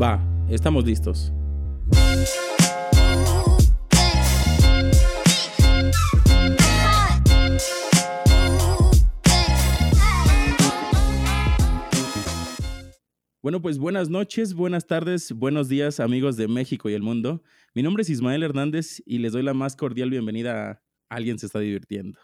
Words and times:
Va, 0.00 0.20
estamos 0.50 0.84
listos. 0.84 1.32
Bueno, 13.40 13.62
pues 13.62 13.78
buenas 13.78 14.10
noches, 14.10 14.52
buenas 14.52 14.86
tardes, 14.86 15.32
buenos 15.32 15.70
días 15.70 15.98
amigos 15.98 16.36
de 16.36 16.46
México 16.46 16.90
y 16.90 16.92
el 16.92 17.00
mundo. 17.02 17.42
Mi 17.74 17.82
nombre 17.82 18.02
es 18.02 18.10
Ismael 18.10 18.42
Hernández 18.42 19.02
y 19.06 19.16
les 19.16 19.32
doy 19.32 19.44
la 19.44 19.54
más 19.54 19.76
cordial 19.76 20.10
bienvenida 20.10 20.72
a 20.72 20.82
Alguien 21.08 21.38
se 21.38 21.46
está 21.46 21.60
divirtiendo. 21.60 22.18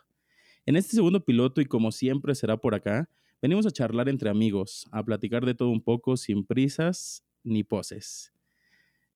En 0.66 0.76
este 0.76 0.94
segundo 0.94 1.24
piloto 1.24 1.62
y 1.62 1.64
como 1.64 1.90
siempre 1.90 2.34
será 2.34 2.58
por 2.58 2.74
acá, 2.74 3.08
venimos 3.40 3.64
a 3.64 3.70
charlar 3.70 4.10
entre 4.10 4.28
amigos, 4.28 4.86
a 4.92 5.02
platicar 5.02 5.46
de 5.46 5.54
todo 5.54 5.70
un 5.70 5.80
poco 5.80 6.18
sin 6.18 6.44
prisas 6.44 7.24
ni 7.44 7.64
poses. 7.64 8.32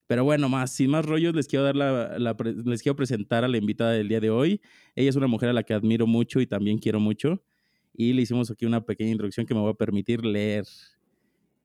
Pero 0.06 0.24
bueno, 0.24 0.48
más, 0.48 0.72
sin 0.72 0.90
más 0.90 1.04
rollos, 1.04 1.34
les 1.34 1.48
quiero, 1.48 1.64
dar 1.64 1.74
la, 1.74 2.36
les 2.64 2.82
quiero 2.82 2.94
presentar 2.94 3.44
a 3.44 3.48
la 3.48 3.56
invitada 3.56 3.92
del 3.92 4.08
día 4.08 4.20
de 4.20 4.30
hoy. 4.30 4.60
Ella 4.94 5.10
es 5.10 5.16
una 5.16 5.26
mujer 5.26 5.48
a 5.48 5.52
la 5.52 5.64
que 5.64 5.74
admiro 5.74 6.06
mucho 6.06 6.40
y 6.40 6.46
también 6.46 6.78
quiero 6.78 7.00
mucho. 7.00 7.42
Y 7.92 8.12
le 8.12 8.22
hicimos 8.22 8.50
aquí 8.50 8.66
una 8.66 8.84
pequeña 8.84 9.10
introducción 9.10 9.46
que 9.46 9.54
me 9.54 9.62
va 9.62 9.70
a 9.70 9.74
permitir 9.74 10.24
leer. 10.24 10.64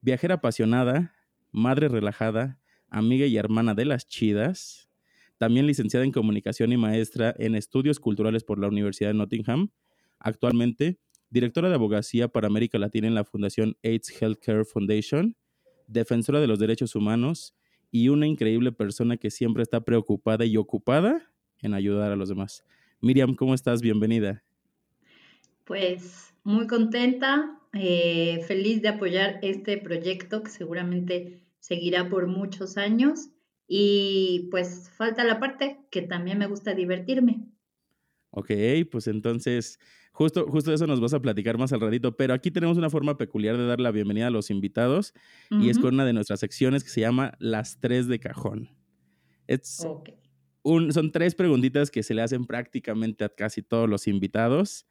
Viajera 0.02 0.36
apasionada, 0.36 1.14
madre 1.52 1.88
relajada, 1.88 2.60
amiga 2.90 3.28
y 3.28 3.38
hermana 3.38 3.76
de 3.76 3.86
las 3.86 4.08
chidas, 4.08 4.90
también 5.38 5.68
licenciada 5.68 6.06
en 6.06 6.12
comunicación 6.12 6.72
y 6.72 6.78
maestra 6.78 7.36
en 7.38 7.56
estudios 7.56 8.00
culturales 8.00 8.44
por 8.44 8.60
la 8.60 8.68
Universidad 8.68 9.10
de 9.10 9.16
Nottingham. 9.16 9.70
Actualmente, 10.20 11.00
directora 11.30 11.70
de 11.70 11.76
abogacía 11.76 12.28
para 12.28 12.48
América 12.48 12.80
Latina 12.80 13.08
en 13.08 13.16
la 13.16 13.24
Fundación 13.24 13.78
AIDS 13.84 14.22
Healthcare 14.22 14.66
Foundation, 14.66 15.36
defensora 15.92 16.40
de 16.40 16.48
los 16.48 16.60
derechos 16.60 16.96
humanos 16.96 17.56
y 17.92 18.10
una 18.10 18.28
increíble 18.28 18.72
persona 18.72 19.18
que 19.18 19.30
siempre 19.30 19.64
está 19.64 19.82
preocupada 19.82 20.46
y 20.46 20.58
ocupada 20.58 21.32
en 21.60 21.74
ayudar 21.74 22.12
a 22.12 22.16
los 22.16 22.30
demás. 22.30 22.64
Miriam, 23.02 23.36
¿cómo 23.36 23.54
estás? 23.54 23.82
Bienvenida. 23.82 24.44
Pues 25.66 26.34
muy 26.44 26.68
contenta, 26.68 27.60
eh, 27.74 28.42
feliz 28.48 28.82
de 28.82 28.90
apoyar 28.90 29.40
este 29.42 29.78
proyecto 29.78 30.44
que 30.44 30.50
seguramente 30.50 31.42
seguirá 31.60 32.10
por 32.10 32.28
muchos 32.28 32.78
años 32.78 33.30
y 33.68 34.48
pues 34.52 34.90
falta 34.98 35.24
la 35.24 35.40
parte 35.40 35.80
que 35.90 36.02
también 36.02 36.38
me 36.38 36.48
gusta 36.48 36.74
divertirme. 36.74 37.46
Ok, 38.32 38.52
pues 38.90 39.08
entonces 39.08 39.80
justo, 40.12 40.46
justo 40.48 40.74
eso 40.74 40.88
nos 40.88 41.00
vas 41.00 41.14
a 41.14 41.22
platicar 41.22 41.58
más 41.58 41.74
al 41.74 41.82
ratito, 41.82 42.16
pero 42.16 42.34
aquí 42.34 42.52
tenemos 42.52 42.78
una 42.78 42.90
forma 42.90 43.18
peculiar 43.18 43.58
de 43.58 43.66
dar 43.66 43.80
la 43.80 43.92
bienvenida 43.92 44.28
a 44.28 44.32
los 44.32 44.50
invitados 44.50 45.14
y 45.50 45.70
es 45.70 45.80
con 45.80 45.94
una 45.96 46.06
de 46.06 46.14
nuestras 46.14 46.40
secciones 46.40 46.84
que 46.84 46.90
se 46.90 47.02
llama 47.02 47.34
Las 47.40 47.80
tres 47.80 48.08
de 48.08 48.20
cajón. 48.20 48.70
un, 50.64 50.94
son 50.94 51.12
tres 51.12 51.36
preguntitas 51.36 51.92
que 51.92 52.04
se 52.04 52.14
le 52.14 52.22
hacen 52.22 52.46
prácticamente 52.46 53.24
a 53.24 53.30
casi 53.30 53.62
todos 53.62 53.90
los 53.90 54.08
invitados, 54.08 54.86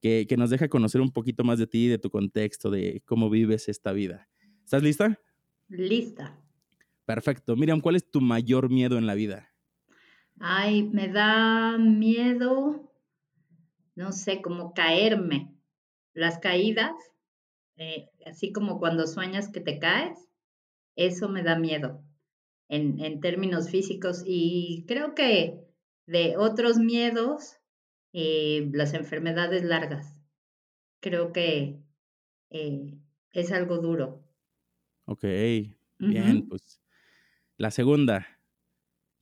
que, 0.00 0.26
que 0.28 0.36
nos 0.36 0.50
deja 0.50 0.68
conocer 0.68 1.00
un 1.00 1.12
poquito 1.12 1.44
más 1.44 1.58
de 1.58 1.66
ti, 1.66 1.86
de 1.88 1.98
tu 1.98 2.10
contexto, 2.10 2.70
de 2.70 3.02
cómo 3.04 3.28
vives 3.28 3.68
esta 3.68 3.92
vida. 3.92 4.28
¿Estás 4.64 4.82
lista? 4.82 5.20
Lista. 5.68 6.38
Perfecto. 7.04 7.56
Miriam, 7.56 7.80
¿cuál 7.80 7.96
es 7.96 8.08
tu 8.08 8.20
mayor 8.20 8.70
miedo 8.70 8.96
en 8.96 9.06
la 9.06 9.14
vida? 9.14 9.50
Ay, 10.38 10.84
me 10.84 11.08
da 11.08 11.76
miedo, 11.76 12.89
no 14.00 14.12
sé, 14.12 14.40
como 14.40 14.72
caerme. 14.72 15.54
Las 16.14 16.38
caídas, 16.38 16.92
eh, 17.76 18.08
así 18.24 18.50
como 18.50 18.78
cuando 18.78 19.06
sueñas 19.06 19.50
que 19.50 19.60
te 19.60 19.78
caes, 19.78 20.18
eso 20.96 21.28
me 21.28 21.42
da 21.42 21.58
miedo 21.58 22.02
en, 22.68 22.98
en 23.04 23.20
términos 23.20 23.68
físicos. 23.68 24.22
Y 24.24 24.86
creo 24.88 25.14
que 25.14 25.60
de 26.06 26.38
otros 26.38 26.78
miedos, 26.78 27.58
eh, 28.14 28.70
las 28.72 28.94
enfermedades 28.94 29.64
largas. 29.64 30.16
Creo 31.00 31.32
que 31.32 31.78
eh, 32.48 32.98
es 33.32 33.52
algo 33.52 33.78
duro. 33.78 34.24
Ok, 35.04 35.24
bien, 35.98 36.48
pues 36.48 36.80
la 37.58 37.70
segunda, 37.70 38.26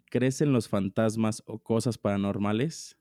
¿crees 0.06 0.40
en 0.40 0.52
los 0.52 0.68
fantasmas 0.68 1.42
o 1.46 1.58
cosas 1.58 1.98
paranormales? 1.98 2.96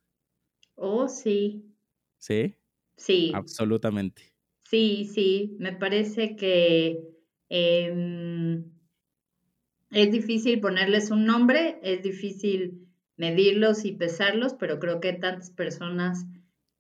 Oh, 0.77 1.07
sí. 1.07 1.75
¿Sí? 2.19 2.55
Sí. 2.95 3.31
Absolutamente. 3.33 4.33
Sí, 4.63 5.05
sí. 5.05 5.55
Me 5.59 5.73
parece 5.73 6.35
que 6.35 6.99
em, 7.49 8.63
es 9.91 10.11
difícil 10.11 10.59
ponerles 10.59 11.09
un 11.11 11.25
nombre, 11.25 11.79
es 11.81 12.03
difícil 12.03 12.87
medirlos 13.15 13.85
y 13.85 13.93
pesarlos, 13.93 14.53
pero 14.53 14.79
creo 14.79 14.99
que 14.99 15.13
tantas 15.13 15.49
personas 15.49 16.25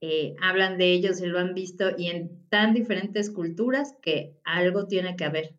eh, 0.01 0.35
hablan 0.41 0.77
de 0.77 0.93
ellos 0.93 1.19
y 1.21 1.25
lo 1.25 1.39
han 1.39 1.55
visto 1.55 1.91
y 1.97 2.07
en 2.07 2.47
tan 2.49 2.73
diferentes 2.73 3.31
culturas 3.31 3.95
que 4.01 4.37
algo 4.43 4.85
tiene 4.85 5.15
que 5.15 5.25
haber. 5.25 5.55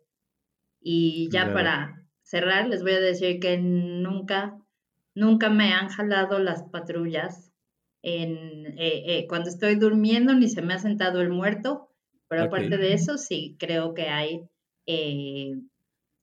Y 0.80 1.28
ya 1.32 1.52
para 1.52 2.06
cerrar, 2.22 2.68
les 2.68 2.82
voy 2.82 2.92
a 2.92 3.00
decir 3.00 3.40
que 3.40 3.58
nunca, 3.58 4.58
nunca 5.14 5.50
me 5.50 5.72
han 5.72 5.88
jalado 5.88 6.38
las 6.38 6.62
patrullas 6.64 7.47
en, 8.08 8.66
eh, 8.78 9.02
eh, 9.06 9.26
cuando 9.28 9.48
estoy 9.48 9.74
durmiendo, 9.76 10.34
ni 10.34 10.48
se 10.48 10.62
me 10.62 10.74
ha 10.74 10.78
sentado 10.78 11.20
el 11.20 11.30
muerto, 11.30 11.88
pero 12.28 12.44
aparte 12.44 12.78
de 12.78 12.92
eso, 12.92 13.18
sí, 13.18 13.56
creo 13.58 13.94
que 13.94 14.08
hay 14.08 14.48
eh, 14.86 15.52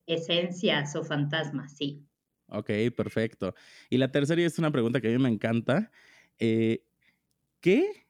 esencias 0.07 0.95
o 0.95 1.03
fantasmas, 1.03 1.75
sí. 1.77 2.05
Ok, 2.47 2.69
perfecto. 2.95 3.55
Y 3.89 3.97
la 3.97 4.11
tercera 4.11 4.41
es 4.41 4.59
una 4.59 4.71
pregunta 4.71 5.01
que 5.01 5.07
a 5.09 5.11
mí 5.11 5.17
me 5.17 5.29
encanta. 5.29 5.91
¿Qué 6.37 8.05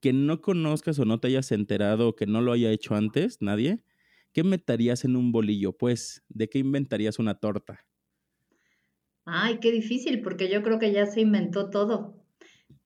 que 0.00 0.12
no 0.12 0.40
conozcas 0.42 0.98
o 0.98 1.04
no 1.04 1.20
te 1.20 1.28
hayas 1.28 1.52
enterado 1.52 2.08
o 2.08 2.16
que 2.16 2.26
no 2.26 2.40
lo 2.40 2.52
haya 2.52 2.72
hecho 2.72 2.96
antes, 2.96 3.40
nadie, 3.40 3.84
¿qué 4.32 4.44
meterías 4.44 5.04
en 5.04 5.16
un 5.16 5.30
bolillo? 5.32 5.78
Pues, 5.78 6.24
¿de 6.28 6.48
qué 6.50 6.58
inventarías 6.58 7.20
una 7.20 7.36
torta? 7.36 7.86
Ay, 9.24 9.58
qué 9.60 9.72
difícil, 9.72 10.22
porque 10.22 10.48
yo 10.48 10.62
creo 10.62 10.78
que 10.78 10.92
ya 10.92 11.06
se 11.06 11.20
inventó 11.20 11.70
todo. 11.70 12.21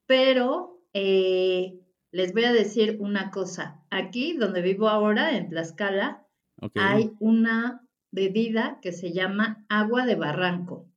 Pero 0.07 0.81
eh, 0.93 1.81
les 2.11 2.33
voy 2.33 2.45
a 2.45 2.53
decir 2.53 2.97
una 3.01 3.31
cosa. 3.31 3.85
Aquí, 3.91 4.35
donde 4.35 4.63
vivo 4.63 4.89
ahora, 4.89 5.37
en 5.37 5.49
Tlaxcala, 5.49 6.27
hay 6.75 7.13
una 7.21 7.87
bebida 8.11 8.79
que 8.81 8.93
se 8.93 9.13
llama 9.13 9.65
agua 9.69 10.07
de 10.07 10.15
barranco. 10.15 10.89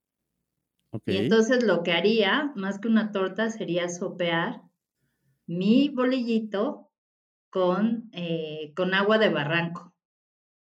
Y 1.06 1.18
entonces 1.18 1.64
lo 1.64 1.84
que 1.84 1.92
haría, 1.92 2.52
más 2.56 2.80
que 2.80 2.88
una 2.88 3.12
torta, 3.12 3.50
sería 3.50 3.90
sopear 3.90 4.64
mi 5.46 5.90
bolillito 5.90 6.90
con, 7.50 8.10
eh, 8.14 8.74
con 8.76 8.94
agua 8.94 9.18
de 9.18 9.30
barranco 9.30 9.90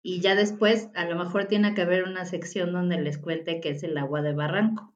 y 0.02 0.20
ya 0.20 0.34
después 0.34 0.90
a 0.94 1.04
lo 1.04 1.16
mejor 1.16 1.46
tiene 1.46 1.74
que 1.74 1.82
haber 1.82 2.04
una 2.04 2.24
sección 2.24 2.72
donde 2.72 3.00
les 3.00 3.18
cuente 3.18 3.60
qué 3.60 3.70
es 3.70 3.82
el 3.84 3.96
agua 3.96 4.20
de 4.20 4.34
barranco. 4.34 4.92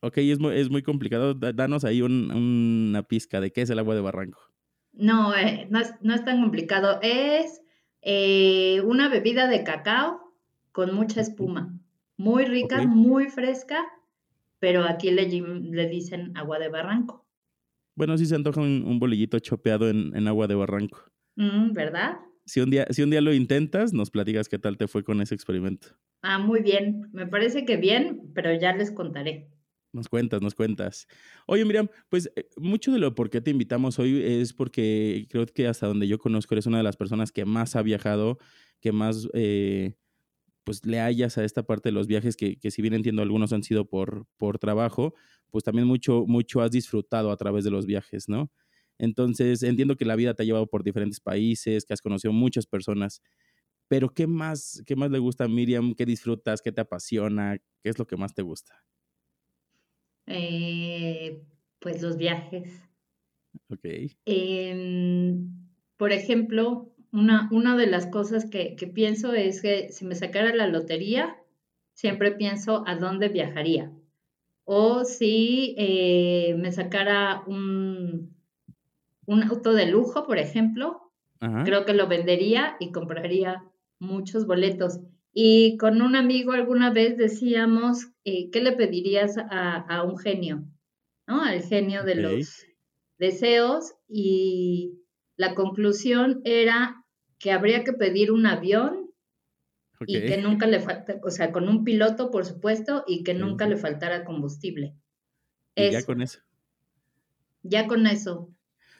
Ok, 0.00 0.18
es 0.18 0.38
muy, 0.38 0.56
es 0.56 0.70
muy 0.70 0.82
complicado. 0.82 1.34
Danos 1.34 1.84
ahí 1.84 2.02
una 2.02 3.02
pizca 3.02 3.40
de 3.40 3.52
qué 3.52 3.62
es 3.62 3.70
el 3.70 3.78
agua 3.78 3.94
de 3.94 4.00
barranco. 4.00 4.40
No, 4.92 5.34
eh, 5.34 5.68
no, 5.70 5.80
es, 5.80 6.24
tan 6.24 6.40
complicado. 6.40 6.98
Es 7.02 7.62
eh, 8.02 8.80
una 8.84 9.08
bebida 9.08 9.48
de 9.48 9.64
cacao 9.64 10.34
con 10.72 10.94
mucha 10.94 11.20
espuma. 11.20 11.74
Muy 12.16 12.44
rica, 12.44 12.82
muy 12.82 13.28
fresca, 13.28 13.86
pero 14.58 14.84
aquí 14.84 15.10
le, 15.10 15.28
le, 15.28 15.88
dicen 15.88 16.36
agua 16.36 16.58
de 16.58 16.68
barranco. 16.68 17.24
Bueno, 17.94 18.18
sí 18.18 18.26
se 18.26 18.34
antoja 18.34 18.60
un, 18.60 18.98
bolillito 18.98 19.38
chopeado 19.38 19.88
en, 19.88 20.26
agua 20.26 20.48
de 20.48 20.54
barranco. 20.56 21.04
Mm, 21.36 21.72
¿Verdad? 21.72 22.18
si 22.44 22.60
un 22.60 22.70
día, 22.70 22.86
si 22.90 23.02
un 23.02 23.10
día 23.10 23.20
lo 23.20 23.32
intentas, 23.34 23.92
nos 23.92 24.10
platicas 24.10 24.48
qué 24.48 24.58
tal 24.58 24.78
te 24.78 24.88
fue 24.88 25.04
con 25.04 25.20
ese 25.20 25.34
experimento. 25.34 25.88
Ah, 26.22 26.38
muy 26.38 26.60
bien. 26.62 27.08
Me 27.12 27.26
parece 27.26 27.64
que 27.64 27.76
bien, 27.76 28.32
pero 28.34 28.52
ya 28.54 28.74
les 28.74 28.90
contaré. 28.90 29.48
Nos 29.92 30.08
cuentas, 30.08 30.42
nos 30.42 30.54
cuentas. 30.54 31.06
Oye, 31.46 31.64
Miriam, 31.64 31.88
pues 32.10 32.30
eh, 32.36 32.48
mucho 32.58 32.92
de 32.92 32.98
lo 32.98 33.14
por 33.14 33.30
qué 33.30 33.40
te 33.40 33.50
invitamos 33.50 33.98
hoy 33.98 34.22
es 34.22 34.52
porque 34.52 35.26
creo 35.30 35.46
que 35.46 35.66
hasta 35.66 35.86
donde 35.86 36.06
yo 36.06 36.18
conozco 36.18 36.54
eres 36.54 36.66
una 36.66 36.76
de 36.78 36.84
las 36.84 36.96
personas 36.96 37.32
que 37.32 37.46
más 37.46 37.74
ha 37.74 37.82
viajado, 37.82 38.38
que 38.80 38.92
más 38.92 39.28
eh, 39.32 39.94
pues 40.64 40.84
le 40.86 41.00
hayas 41.00 41.38
a 41.38 41.44
esta 41.44 41.62
parte 41.64 41.88
de 41.90 41.94
los 41.94 42.06
viajes 42.06 42.36
que, 42.36 42.58
que, 42.58 42.70
si 42.70 42.82
bien 42.82 42.94
entiendo 42.94 43.22
algunos 43.22 43.52
han 43.54 43.62
sido 43.62 43.86
por, 43.88 44.26
por 44.36 44.58
trabajo, 44.58 45.14
pues 45.50 45.64
también 45.64 45.88
mucho, 45.88 46.26
mucho 46.26 46.60
has 46.62 46.70
disfrutado 46.70 47.32
a 47.32 47.36
través 47.38 47.64
de 47.64 47.70
los 47.70 47.86
viajes, 47.86 48.28
¿no? 48.28 48.50
Entonces, 48.98 49.62
entiendo 49.62 49.96
que 49.96 50.04
la 50.04 50.16
vida 50.16 50.34
te 50.34 50.42
ha 50.42 50.46
llevado 50.46 50.66
por 50.68 50.84
diferentes 50.84 51.20
países, 51.20 51.84
que 51.86 51.94
has 51.94 52.02
conocido 52.02 52.32
muchas 52.32 52.66
personas, 52.66 53.22
pero 53.88 54.10
¿qué 54.14 54.26
más, 54.26 54.82
qué 54.86 54.96
más 54.96 55.10
le 55.10 55.18
gusta 55.20 55.44
a 55.44 55.48
Miriam? 55.48 55.94
¿Qué 55.94 56.06
disfrutas? 56.06 56.62
¿Qué 56.62 56.72
te 56.72 56.82
apasiona? 56.82 57.58
¿Qué 57.82 57.90
es 57.90 57.98
lo 57.98 58.06
que 58.06 58.16
más 58.16 58.34
te 58.34 58.42
gusta? 58.42 58.84
Eh, 60.28 61.42
pues 61.78 62.02
los 62.02 62.16
viajes. 62.16 62.82
Ok. 63.68 63.84
Em, 64.24 65.50
por 65.96 66.12
ejemplo, 66.12 66.92
una, 67.12 67.48
una, 67.50 67.76
de 67.76 67.86
las 67.86 68.06
cosas 68.06 68.46
que, 68.46 68.76
que, 68.76 68.86
pienso 68.86 69.32
es 69.32 69.62
que 69.62 69.90
si 69.90 70.04
me 70.04 70.14
sacara 70.14 70.54
la 70.54 70.66
lotería, 70.66 71.36
siempre 71.94 72.32
pienso 72.32 72.84
a 72.86 72.96
dónde 72.96 73.28
viajaría. 73.28 73.92
O 74.64 75.04
si 75.04 75.74
eh, 75.78 76.54
me 76.58 76.72
sacara 76.72 77.42
un, 77.46 78.34
un 79.24 79.42
auto 79.42 79.72
de 79.72 79.86
lujo, 79.86 80.26
por 80.26 80.38
ejemplo, 80.38 81.10
creo 81.64 81.84
que 81.84 81.94
lo 81.94 82.06
vendería 82.06 82.76
y 82.78 82.92
compraría 82.92 83.64
muchos 83.98 84.46
boletos. 84.46 85.00
Y 85.40 85.76
con 85.76 86.02
un 86.02 86.16
amigo 86.16 86.50
alguna 86.50 86.90
vez 86.90 87.16
decíamos, 87.16 88.08
eh, 88.24 88.50
¿qué 88.50 88.60
le 88.60 88.72
pedirías 88.72 89.36
a, 89.38 90.02
un 90.02 90.18
genio? 90.18 90.64
¿No? 91.28 91.44
Al 91.44 91.62
genio 91.62 92.02
de 92.02 92.16
los 92.16 92.66
deseos. 93.18 93.94
Y 94.08 94.98
la 95.36 95.54
conclusión 95.54 96.40
era 96.42 97.04
que 97.38 97.52
habría 97.52 97.84
que 97.84 97.92
pedir 97.92 98.32
un 98.32 98.46
avión 98.46 99.12
y 100.08 100.26
que 100.26 100.38
nunca 100.38 100.66
le 100.66 100.80
falta, 100.80 101.20
o 101.22 101.30
sea, 101.30 101.52
con 101.52 101.68
un 101.68 101.84
piloto, 101.84 102.32
por 102.32 102.44
supuesto, 102.44 103.04
y 103.06 103.22
que 103.22 103.34
nunca 103.34 103.68
le 103.68 103.76
faltara 103.76 104.24
combustible. 104.24 104.96
ya 105.76 106.04
con 106.04 106.20
eso. 106.20 106.40
Ya 107.62 107.86
con 107.86 108.08
eso. 108.08 108.52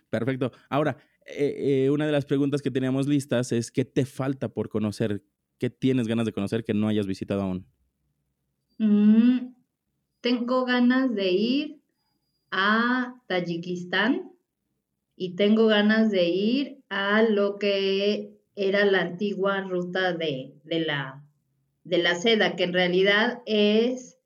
Perfecto. 0.08 0.52
Ahora, 0.68 0.98
eh, 1.26 1.86
eh, 1.86 1.90
una 1.90 2.06
de 2.06 2.12
las 2.12 2.26
preguntas 2.26 2.62
que 2.62 2.70
teníamos 2.70 3.08
listas 3.08 3.50
es, 3.50 3.72
¿qué 3.72 3.84
te 3.84 4.06
falta 4.06 4.48
por 4.48 4.68
conocer? 4.68 5.24
¿Qué 5.58 5.70
tienes 5.70 6.06
ganas 6.06 6.26
de 6.26 6.32
conocer 6.32 6.64
que 6.64 6.74
no 6.74 6.88
hayas 6.88 7.06
visitado 7.06 7.42
aún? 7.42 7.66
Mm, 8.78 9.54
tengo 10.20 10.64
ganas 10.64 11.14
de 11.14 11.30
ir 11.30 11.80
a 12.50 13.20
Tayikistán 13.26 14.32
y 15.16 15.34
tengo 15.34 15.66
ganas 15.66 16.10
de 16.10 16.28
ir 16.28 16.78
a 16.88 17.22
lo 17.22 17.58
que 17.58 18.38
era 18.54 18.84
la 18.84 19.00
antigua 19.00 19.60
ruta 19.62 20.12
de, 20.12 20.54
la, 20.64 21.24
de 21.84 21.98
la 21.98 22.14
seda, 22.14 22.56
que 22.56 22.64
en 22.64 22.72
realidad 22.72 23.42
es 23.46 24.18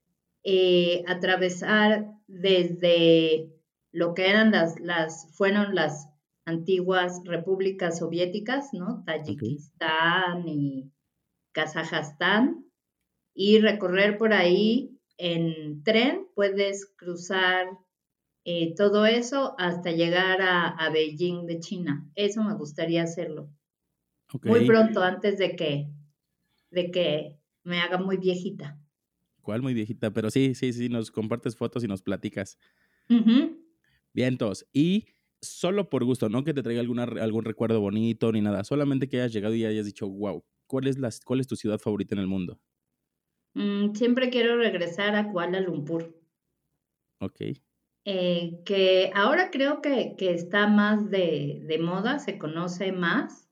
eh, 0.44 1.02
atravesar 1.06 2.12
desde 2.26 3.50
lo 3.90 4.14
que 4.14 4.28
eran 4.28 4.50
las, 4.52 4.80
las, 4.80 5.34
fueron 5.34 5.74
las 5.74 6.08
antiguas 6.44 7.20
repúblicas 7.24 7.98
soviéticas, 7.98 8.70
¿no? 8.72 9.02
Tayikistán 9.04 10.48
y 10.48 10.90
Kazajstán, 11.52 12.64
y 13.34 13.60
recorrer 13.60 14.18
por 14.18 14.32
ahí 14.32 14.98
en 15.16 15.82
tren, 15.84 16.26
puedes 16.34 16.86
cruzar 16.96 17.66
eh, 18.44 18.74
todo 18.74 19.06
eso 19.06 19.54
hasta 19.58 19.92
llegar 19.92 20.40
a, 20.42 20.90
Beijing 20.90 21.46
de 21.46 21.60
China. 21.60 22.08
Eso 22.14 22.42
me 22.42 22.54
gustaría 22.54 23.02
hacerlo. 23.02 23.50
Muy 24.42 24.66
pronto, 24.66 25.02
antes 25.02 25.38
de 25.38 25.54
que, 25.56 25.88
de 26.70 26.90
que 26.90 27.38
me 27.62 27.80
haga 27.80 27.98
muy 27.98 28.16
viejita. 28.16 28.78
¿Cuál 29.42 29.62
muy 29.62 29.74
viejita? 29.74 30.12
Pero 30.12 30.30
sí, 30.30 30.54
sí, 30.54 30.72
sí, 30.72 30.88
nos 30.88 31.10
compartes 31.10 31.56
fotos 31.56 31.84
y 31.84 31.88
nos 31.88 32.02
platicas. 32.02 32.58
Bien, 33.08 34.28
entonces, 34.28 34.68
y 34.72 35.06
solo 35.40 35.90
por 35.90 36.04
gusto, 36.04 36.28
no 36.28 36.44
que 36.44 36.54
te 36.54 36.62
traiga 36.62 36.80
alguna, 36.80 37.04
algún 37.04 37.44
recuerdo 37.44 37.80
bonito 37.80 38.32
ni 38.32 38.40
nada, 38.40 38.64
solamente 38.64 39.08
que 39.08 39.18
hayas 39.18 39.32
llegado 39.32 39.54
y 39.54 39.64
hayas 39.64 39.86
dicho, 39.86 40.08
wow, 40.08 40.44
¿cuál 40.72 40.86
es, 40.86 40.98
la, 40.98 41.10
cuál 41.26 41.40
es 41.40 41.46
tu 41.46 41.54
ciudad 41.54 41.78
favorita 41.78 42.14
en 42.14 42.20
el 42.22 42.26
mundo? 42.26 42.58
Mm, 43.52 43.92
siempre 43.92 44.30
quiero 44.30 44.56
regresar 44.56 45.14
a 45.16 45.30
Kuala 45.30 45.60
Lumpur. 45.60 46.18
Ok. 47.20 47.40
Eh, 48.06 48.62
que 48.64 49.10
ahora 49.14 49.50
creo 49.50 49.82
que, 49.82 50.16
está 50.18 50.68
más 50.68 51.10
de, 51.10 51.78
moda, 51.78 52.18
se 52.20 52.38
conoce 52.38 52.90
más. 52.90 53.50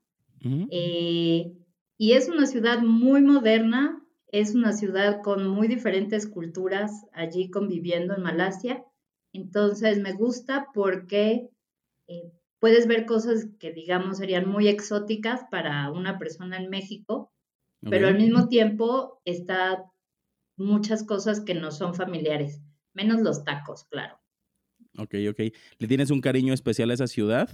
Eh, 0.71 1.53
y 1.99 2.13
es 2.13 2.27
una 2.27 2.47
ciudad 2.47 2.81
muy 2.81 3.21
moderna, 3.21 4.03
es 4.31 4.55
una 4.55 4.73
ciudad 4.73 5.21
con 5.21 5.47
muy 5.47 5.67
diferentes 5.67 6.25
culturas 6.25 7.05
allí 7.13 7.51
conviviendo 7.51 8.15
en 8.15 8.23
Malasia. 8.23 8.83
Entonces 9.31 9.99
me 9.99 10.13
gusta 10.13 10.69
porque 10.73 11.51
eh, 12.07 12.33
puedes 12.61 12.85
ver 12.85 13.07
cosas 13.07 13.47
que 13.59 13.73
digamos 13.73 14.19
serían 14.19 14.47
muy 14.47 14.67
exóticas 14.67 15.41
para 15.49 15.91
una 15.91 16.19
persona 16.19 16.57
en 16.57 16.69
México, 16.69 17.33
pero 17.81 18.07
al 18.07 18.17
mismo 18.17 18.47
tiempo 18.47 19.19
está 19.25 19.91
muchas 20.57 21.03
cosas 21.03 21.41
que 21.41 21.55
no 21.55 21.71
son 21.71 21.95
familiares, 21.95 22.61
menos 22.93 23.21
los 23.21 23.43
tacos, 23.43 23.85
claro. 23.85 24.19
Ok, 24.99 25.15
ok. 25.31 25.39
¿Le 25.79 25.87
tienes 25.87 26.11
un 26.11 26.21
cariño 26.21 26.53
especial 26.53 26.91
a 26.91 26.93
esa 26.93 27.07
ciudad? 27.07 27.49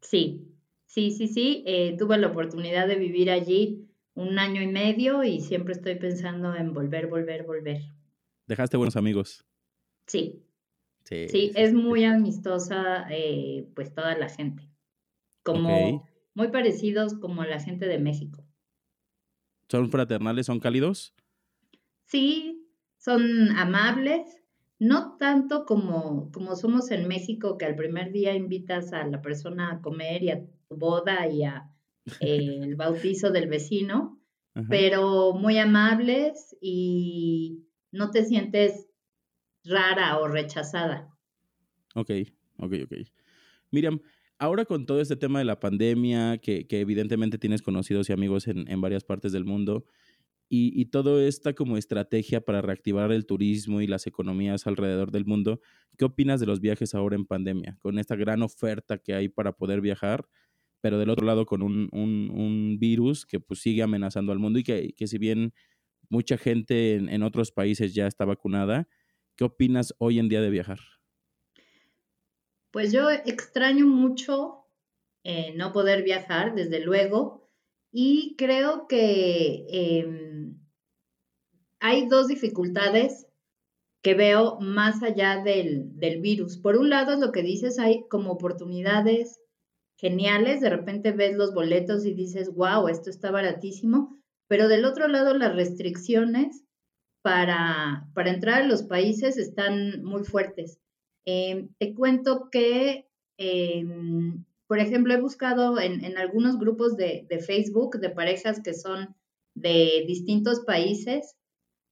Sí, 0.00 0.48
sí, 0.86 1.10
sí, 1.10 1.28
sí. 1.28 1.62
Eh, 1.66 1.94
tuve 1.98 2.16
la 2.16 2.28
oportunidad 2.28 2.88
de 2.88 2.96
vivir 2.96 3.30
allí 3.30 3.90
un 4.14 4.38
año 4.38 4.62
y 4.62 4.68
medio 4.68 5.22
y 5.22 5.40
siempre 5.40 5.74
estoy 5.74 5.96
pensando 5.96 6.54
en 6.54 6.72
volver, 6.72 7.08
volver, 7.08 7.44
volver. 7.44 7.82
¿Dejaste 8.46 8.78
buenos 8.78 8.96
amigos? 8.96 9.44
Sí. 10.06 10.42
Sí, 11.28 11.52
es 11.54 11.72
muy 11.74 12.04
amistosa, 12.04 13.06
eh, 13.10 13.68
pues 13.74 13.94
toda 13.94 14.16
la 14.16 14.28
gente. 14.28 14.68
Como 15.42 16.06
muy 16.34 16.48
parecidos 16.48 17.14
como 17.14 17.44
la 17.44 17.60
gente 17.60 17.86
de 17.86 17.98
México. 17.98 18.44
¿Son 19.68 19.90
fraternales, 19.90 20.46
son 20.46 20.60
cálidos? 20.60 21.14
Sí, 22.06 22.68
son 22.98 23.50
amables, 23.56 24.22
no 24.78 25.16
tanto 25.16 25.64
como, 25.64 26.30
como 26.30 26.56
somos 26.56 26.90
en 26.90 27.08
México, 27.08 27.56
que 27.58 27.64
al 27.64 27.74
primer 27.74 28.12
día 28.12 28.34
invitas 28.34 28.92
a 28.92 29.06
la 29.06 29.22
persona 29.22 29.72
a 29.72 29.80
comer 29.80 30.22
y 30.22 30.30
a 30.30 30.44
tu 30.68 30.76
boda 30.76 31.26
y 31.28 31.44
a 31.44 31.70
eh, 32.20 32.60
el 32.62 32.76
bautizo 32.76 33.30
del 33.30 33.48
vecino, 33.48 34.20
pero 34.68 35.32
muy 35.32 35.56
amables 35.58 36.54
y 36.60 37.64
no 37.90 38.10
te 38.10 38.24
sientes 38.24 38.91
rara 39.64 40.18
o 40.18 40.28
rechazada. 40.28 41.08
Ok, 41.94 42.10
ok, 42.58 42.72
ok. 42.84 42.92
Miriam, 43.70 44.00
ahora 44.38 44.64
con 44.64 44.86
todo 44.86 45.00
este 45.00 45.16
tema 45.16 45.38
de 45.38 45.44
la 45.44 45.60
pandemia, 45.60 46.38
que, 46.38 46.66
evidentemente 46.70 47.38
tienes 47.38 47.62
conocidos 47.62 48.08
y 48.08 48.12
amigos 48.12 48.48
en, 48.48 48.80
varias 48.80 49.04
partes 49.04 49.32
del 49.32 49.44
mundo, 49.44 49.84
y, 50.48 50.78
y 50.78 50.86
toda 50.86 51.26
esta 51.26 51.54
como 51.54 51.78
estrategia 51.78 52.42
para 52.42 52.60
reactivar 52.60 53.10
el 53.10 53.24
turismo 53.24 53.80
y 53.80 53.86
las 53.86 54.06
economías 54.06 54.66
alrededor 54.66 55.10
del 55.10 55.24
mundo, 55.24 55.60
¿qué 55.96 56.04
opinas 56.04 56.40
de 56.40 56.46
los 56.46 56.60
viajes 56.60 56.94
ahora 56.94 57.16
en 57.16 57.24
pandemia? 57.24 57.78
Con 57.80 57.98
esta 57.98 58.16
gran 58.16 58.42
oferta 58.42 58.98
que 58.98 59.14
hay 59.14 59.28
para 59.28 59.52
poder 59.52 59.80
viajar, 59.80 60.28
pero 60.82 60.98
del 60.98 61.08
otro 61.08 61.24
lado 61.24 61.46
con 61.46 61.62
un, 61.62 61.88
un, 61.92 62.78
virus 62.78 63.24
que 63.24 63.40
pues 63.40 63.60
sigue 63.60 63.82
amenazando 63.82 64.32
al 64.32 64.40
mundo 64.40 64.58
y 64.58 64.64
que, 64.64 64.92
que 64.94 65.06
si 65.06 65.16
bien 65.16 65.54
mucha 66.10 66.36
gente 66.36 66.96
en, 66.96 67.08
en 67.08 67.22
otros 67.22 67.52
países 67.52 67.94
ya 67.94 68.06
está 68.06 68.24
vacunada, 68.26 68.88
¿Qué 69.36 69.44
opinas 69.44 69.94
hoy 69.98 70.18
en 70.18 70.28
día 70.28 70.40
de 70.40 70.50
viajar? 70.50 70.78
Pues 72.70 72.92
yo 72.92 73.10
extraño 73.10 73.86
mucho 73.86 74.66
eh, 75.24 75.54
no 75.56 75.72
poder 75.72 76.02
viajar, 76.02 76.54
desde 76.54 76.80
luego, 76.80 77.48
y 77.90 78.34
creo 78.36 78.86
que 78.88 79.66
em, 79.68 80.58
hay 81.80 82.06
dos 82.08 82.28
dificultades 82.28 83.26
que 84.02 84.14
veo 84.14 84.58
más 84.60 85.02
allá 85.02 85.42
del, 85.44 85.98
del, 85.98 86.20
virus. 86.20 86.58
Por 86.58 86.76
un 86.76 86.90
lado, 86.90 87.16
lo 87.18 87.30
que 87.30 87.42
dices, 87.42 87.78
hay 87.78 88.06
como 88.08 88.32
oportunidades 88.32 89.40
geniales, 89.96 90.60
de 90.60 90.70
repente 90.70 91.12
ves 91.12 91.36
los 91.36 91.54
boletos 91.54 92.04
y 92.04 92.14
dices, 92.14 92.52
wow, 92.54 92.88
esto 92.88 93.10
está 93.10 93.30
baratísimo, 93.30 94.18
pero 94.48 94.66
del 94.66 94.84
otro 94.84 95.06
lado, 95.06 95.34
las 95.34 95.54
restricciones 95.54 96.64
para, 97.22 98.08
para 98.14 98.30
entrar 98.30 98.62
a 98.62 98.66
los 98.66 98.82
países 98.82 99.38
están 99.38 100.02
muy 100.04 100.24
fuertes. 100.24 100.78
Em, 101.24 101.68
te 101.78 101.94
cuento 101.94 102.48
que, 102.50 103.08
em, 103.38 104.44
por 104.66 104.78
ejemplo, 104.80 105.14
he 105.14 105.20
buscado 105.20 105.80
en, 105.80 106.16
algunos 106.18 106.58
grupos 106.58 106.96
de, 106.96 107.26
Facebook 107.46 107.98
de 108.00 108.10
parejas 108.10 108.60
que 108.62 108.74
son 108.74 109.14
de 109.54 110.04
distintos 110.06 110.60
países 110.60 111.36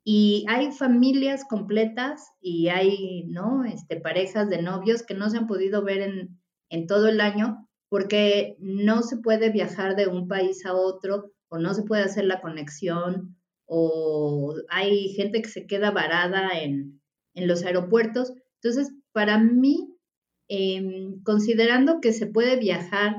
y 0.05 0.45
hay 0.49 0.73
familias 0.73 1.45
completas 1.49 2.27
y 2.41 2.69
hay, 2.69 3.25
¿no? 3.29 3.65
Este, 3.65 4.01
parejas 4.01 4.49
de 4.49 4.63
novios 4.63 5.03
que 5.03 5.15
no 5.15 5.31
se 5.31 5.39
han 5.39 5.47
podido 5.47 5.85
ver 5.85 6.01
en, 6.01 6.41
en 6.71 6.87
todo 6.87 7.09
el 7.09 7.21
año 7.21 7.69
porque 7.89 8.57
no 8.61 9.03
se 9.03 9.19
puede 9.19 9.51
viajar 9.51 9.97
de 9.97 10.07
un 10.07 10.27
país 10.27 10.65
a 10.65 10.75
otro 10.75 11.33
o 11.49 11.59
no 11.59 11.75
se 11.75 11.83
puede 11.83 12.03
hacer 12.03 12.25
la 12.25 12.41
conexión 12.41 13.37
o 13.73 14.57
hay 14.69 15.11
gente 15.11 15.41
que 15.41 15.49
se 15.49 15.69
queda 15.69 15.93
varada 15.93 16.59
en, 16.61 17.01
los 17.37 17.63
aeropuertos. 17.65 18.33
Entonces, 18.61 18.93
para 19.13 19.39
mí, 19.39 19.97
em, 20.49 21.23
considerando 21.23 22.01
que 22.01 22.13
se 22.13 22.27
puede 22.27 22.57
viajar, 22.57 23.15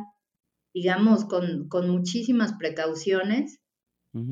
digamos, 0.73 1.23
con, 1.23 1.69
muchísimas 1.87 2.53
precauciones 2.53 3.59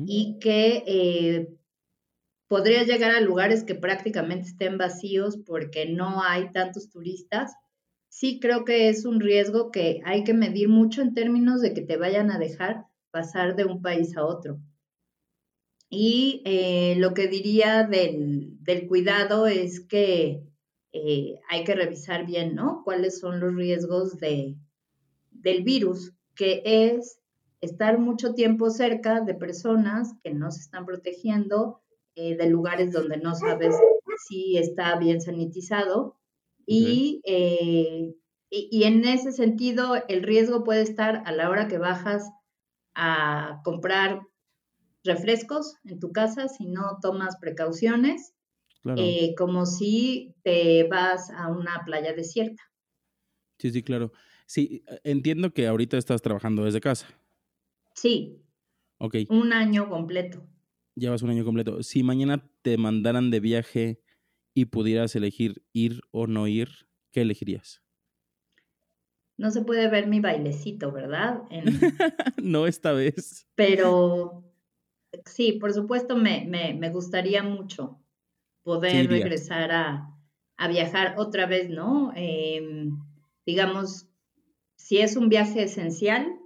y 0.06 0.38
que 0.40 0.84
eh, 0.86 1.48
podría 2.48 2.82
llegar 2.84 3.12
a 3.12 3.20
lugares 3.22 3.64
que 3.64 3.74
prácticamente 3.74 4.48
estén 4.48 4.76
vacíos 4.76 5.38
porque 5.46 5.86
no 5.86 6.22
hay 6.22 6.52
tantos 6.52 6.90
turistas, 6.90 7.54
sí 8.10 8.40
creo 8.40 8.66
que 8.66 8.90
es 8.90 9.06
un 9.06 9.20
riesgo 9.20 9.70
que 9.70 10.02
hay 10.04 10.22
que 10.22 10.34
medir 10.34 10.68
mucho 10.68 11.00
en 11.00 11.14
términos 11.14 11.62
de 11.62 11.72
que 11.72 11.80
te 11.80 11.96
vayan 11.96 12.30
a 12.30 12.38
dejar 12.38 12.84
pasar 13.10 13.56
de 13.56 13.64
un 13.64 13.80
país 13.80 14.14
a 14.18 14.26
otro. 14.26 14.60
Y 15.92 16.40
eh, 16.44 16.94
lo 16.98 17.14
que 17.14 17.26
diría 17.26 17.82
del, 17.82 18.56
cuidado 18.88 19.48
es 19.48 19.80
que 19.80 20.44
eh, 20.92 21.40
hay 21.48 21.64
que 21.64 21.74
revisar 21.74 22.24
bien, 22.24 22.54
¿no? 22.54 22.82
¿Cuáles 22.84 23.18
son 23.18 23.40
los 23.40 23.52
riesgos 23.56 24.16
de, 24.18 24.56
del 25.32 25.64
virus? 25.64 26.14
Que 26.36 26.62
es 26.64 27.20
estar 27.60 27.98
mucho 27.98 28.34
tiempo 28.34 28.70
cerca 28.70 29.20
de 29.20 29.34
personas 29.34 30.14
que 30.22 30.32
no 30.32 30.52
se 30.52 30.60
están 30.60 30.86
protegiendo, 30.86 31.82
eh, 32.14 32.36
de 32.36 32.48
lugares 32.48 32.92
donde 32.92 33.16
no 33.16 33.34
sabes 33.34 33.74
si 34.28 34.58
está 34.58 34.96
bien 34.96 35.20
sanitizado. 35.20 36.16
Y, 36.66 37.20
y, 37.24 38.14
y 38.48 38.84
en 38.84 39.04
ese 39.04 39.32
sentido, 39.32 39.96
el 40.06 40.22
riesgo 40.22 40.62
puede 40.62 40.82
estar 40.82 41.24
a 41.26 41.32
la 41.32 41.50
hora 41.50 41.66
que 41.66 41.78
bajas 41.78 42.30
a 42.94 43.60
comprar 43.64 44.29
refrescos 45.04 45.76
en 45.84 45.98
tu 45.98 46.12
casa 46.12 46.48
si 46.48 46.66
no 46.66 46.98
tomas 47.00 47.36
precauciones, 47.38 48.34
eh, 48.96 49.34
como 49.36 49.66
si 49.66 50.34
te 50.42 50.84
vas 50.84 51.30
a 51.30 51.48
una 51.48 51.82
playa 51.84 52.12
desierta. 52.12 52.62
Sí, 53.58 53.70
sí, 53.70 53.82
claro. 53.82 54.12
Sí, 54.46 54.82
eh, 54.86 55.00
entiendo 55.04 55.52
que 55.52 55.66
ahorita 55.66 55.98
estás 55.98 56.22
trabajando 56.22 56.64
desde 56.64 56.80
casa. 56.80 57.06
Sí. 57.94 58.42
Ok. 58.98 59.16
Un 59.28 59.52
año 59.52 59.88
completo. 59.88 60.42
Llevas 60.94 61.22
un 61.22 61.30
año 61.30 61.44
completo. 61.44 61.82
Si 61.82 62.02
mañana 62.02 62.50
te 62.62 62.76
mandaran 62.78 63.30
de 63.30 63.40
viaje 63.40 64.02
y 64.54 64.66
pudieras 64.66 65.14
elegir 65.14 65.62
ir 65.72 66.00
o 66.10 66.26
no 66.26 66.48
ir, 66.48 66.68
¿qué 67.12 67.20
elegirías? 67.22 67.82
No 69.36 69.50
se 69.50 69.62
puede 69.62 69.88
ver 69.88 70.06
mi 70.06 70.20
bailecito, 70.20 70.92
¿verdad? 70.92 71.42
no 72.42 72.66
esta 72.66 72.92
vez. 72.92 73.46
Pero 73.54 74.49
sí, 75.24 75.52
por 75.52 75.72
supuesto 75.72 76.16
me, 76.16 76.90
gustaría 76.90 77.42
mucho 77.42 78.00
poder 78.62 79.08
regresar 79.08 79.72
a, 79.72 80.06
viajar 80.68 81.14
otra 81.16 81.46
vez, 81.46 81.70
¿no? 81.70 82.12
Em, 82.14 82.98
digamos, 83.46 84.08
si 84.76 84.98
es 84.98 85.16
un 85.16 85.30
viaje 85.30 85.62
esencial, 85.62 86.36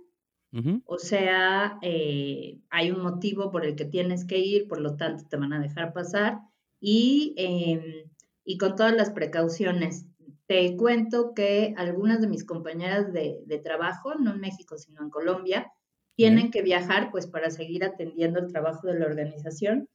o 0.85 0.99
sea, 0.99 1.81
eh, 1.83 2.61
hay 2.71 2.93
un 2.93 3.03
motivo 3.03 3.51
por 3.51 3.65
el 3.65 3.75
que 3.75 3.87
tienes 3.87 4.25
que 4.25 4.39
ir, 4.39 4.69
por 4.69 4.81
lo 4.81 4.97
tanto 4.97 5.25
te 5.29 5.37
van 5.37 5.53
a 5.53 5.59
dejar 5.59 5.93
pasar 5.93 6.39
y, 6.79 7.35
em, 7.37 8.09
y 8.45 8.57
con 8.57 8.77
todas 8.77 8.95
las 8.95 9.11
precauciones. 9.11 10.07
Te 10.47 10.77
cuento 10.77 11.35
que 11.35 11.75
algunas 11.77 12.21
de 12.21 12.29
mis 12.29 12.45
compañeras 12.45 13.13
de, 13.13 13.43
de 13.47 13.59
trabajo, 13.59 14.15
no 14.15 14.33
en 14.33 14.41
México, 14.41 14.79
sino 14.79 15.03
en 15.03 15.11
Colombia, 15.11 15.73
tienen 16.17 16.51
que 16.51 16.63
viajar 16.63 17.11
pues 17.11 17.27
para 17.27 17.51
seguir 17.51 17.85
atendiendo 17.85 18.39
el 18.39 18.53
trabajo 18.53 18.87
de 18.87 18.99
la 18.99 19.07
organización 19.07 19.89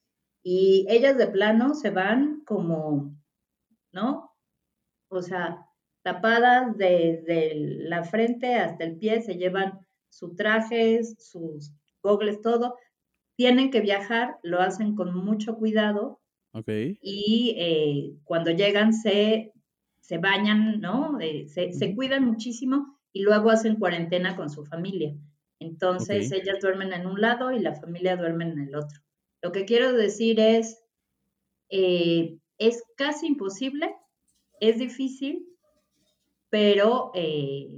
y 0.43 0.85
ellas 0.89 1.17
de 1.17 1.27
plano 1.27 1.73
se 1.73 1.89
van 1.89 2.41
como, 2.45 3.15
¿no? 3.91 4.31
O 5.09 5.21
sea, 5.21 5.65
tapadas 6.01 6.77
desde 6.77 7.55
la 7.55 8.03
frente 8.03 8.55
hasta 8.55 8.83
el 8.83 8.97
pie, 8.97 9.21
se 9.21 9.35
llevan 9.35 9.79
su 10.09 10.35
traje, 10.35 11.01
sus 11.03 11.73
gogles, 12.01 12.41
todo. 12.41 12.75
Tienen 13.35 13.69
que 13.69 13.81
viajar, 13.81 14.37
lo 14.43 14.59
hacen 14.61 14.95
con 14.95 15.13
mucho 15.13 15.55
cuidado. 15.55 16.19
Y 17.01 17.55
eh, 17.57 18.13
cuando 18.23 18.51
llegan 18.51 18.93
se, 18.93 19.53
se 19.99 20.17
bañan, 20.17 20.79
¿no? 20.79 21.19
Eh, 21.19 21.47
se, 21.47 21.73
se 21.73 21.95
cuidan 21.95 22.25
muchísimo 22.25 22.97
y 23.11 23.21
luego 23.21 23.49
hacen 23.49 23.75
cuarentena 23.75 24.35
con 24.35 24.49
su 24.49 24.65
familia. 24.65 25.15
Entonces 25.59 26.31
ellas 26.31 26.59
duermen 26.61 26.93
en 26.93 27.05
un 27.05 27.19
lado 27.19 27.51
y 27.51 27.59
la 27.59 27.75
familia 27.75 28.15
duerme 28.15 28.45
en 28.45 28.59
el 28.59 28.75
otro. 28.75 29.01
Lo 29.41 29.51
que 29.51 29.65
quiero 29.65 29.93
decir 29.93 30.39
es, 30.39 30.81
eh, 31.69 32.37
es 32.57 32.83
casi 32.95 33.27
imposible, 33.27 33.93
es 34.59 34.79
difícil, 34.79 35.45
pero, 36.49 37.11
eh, 37.13 37.69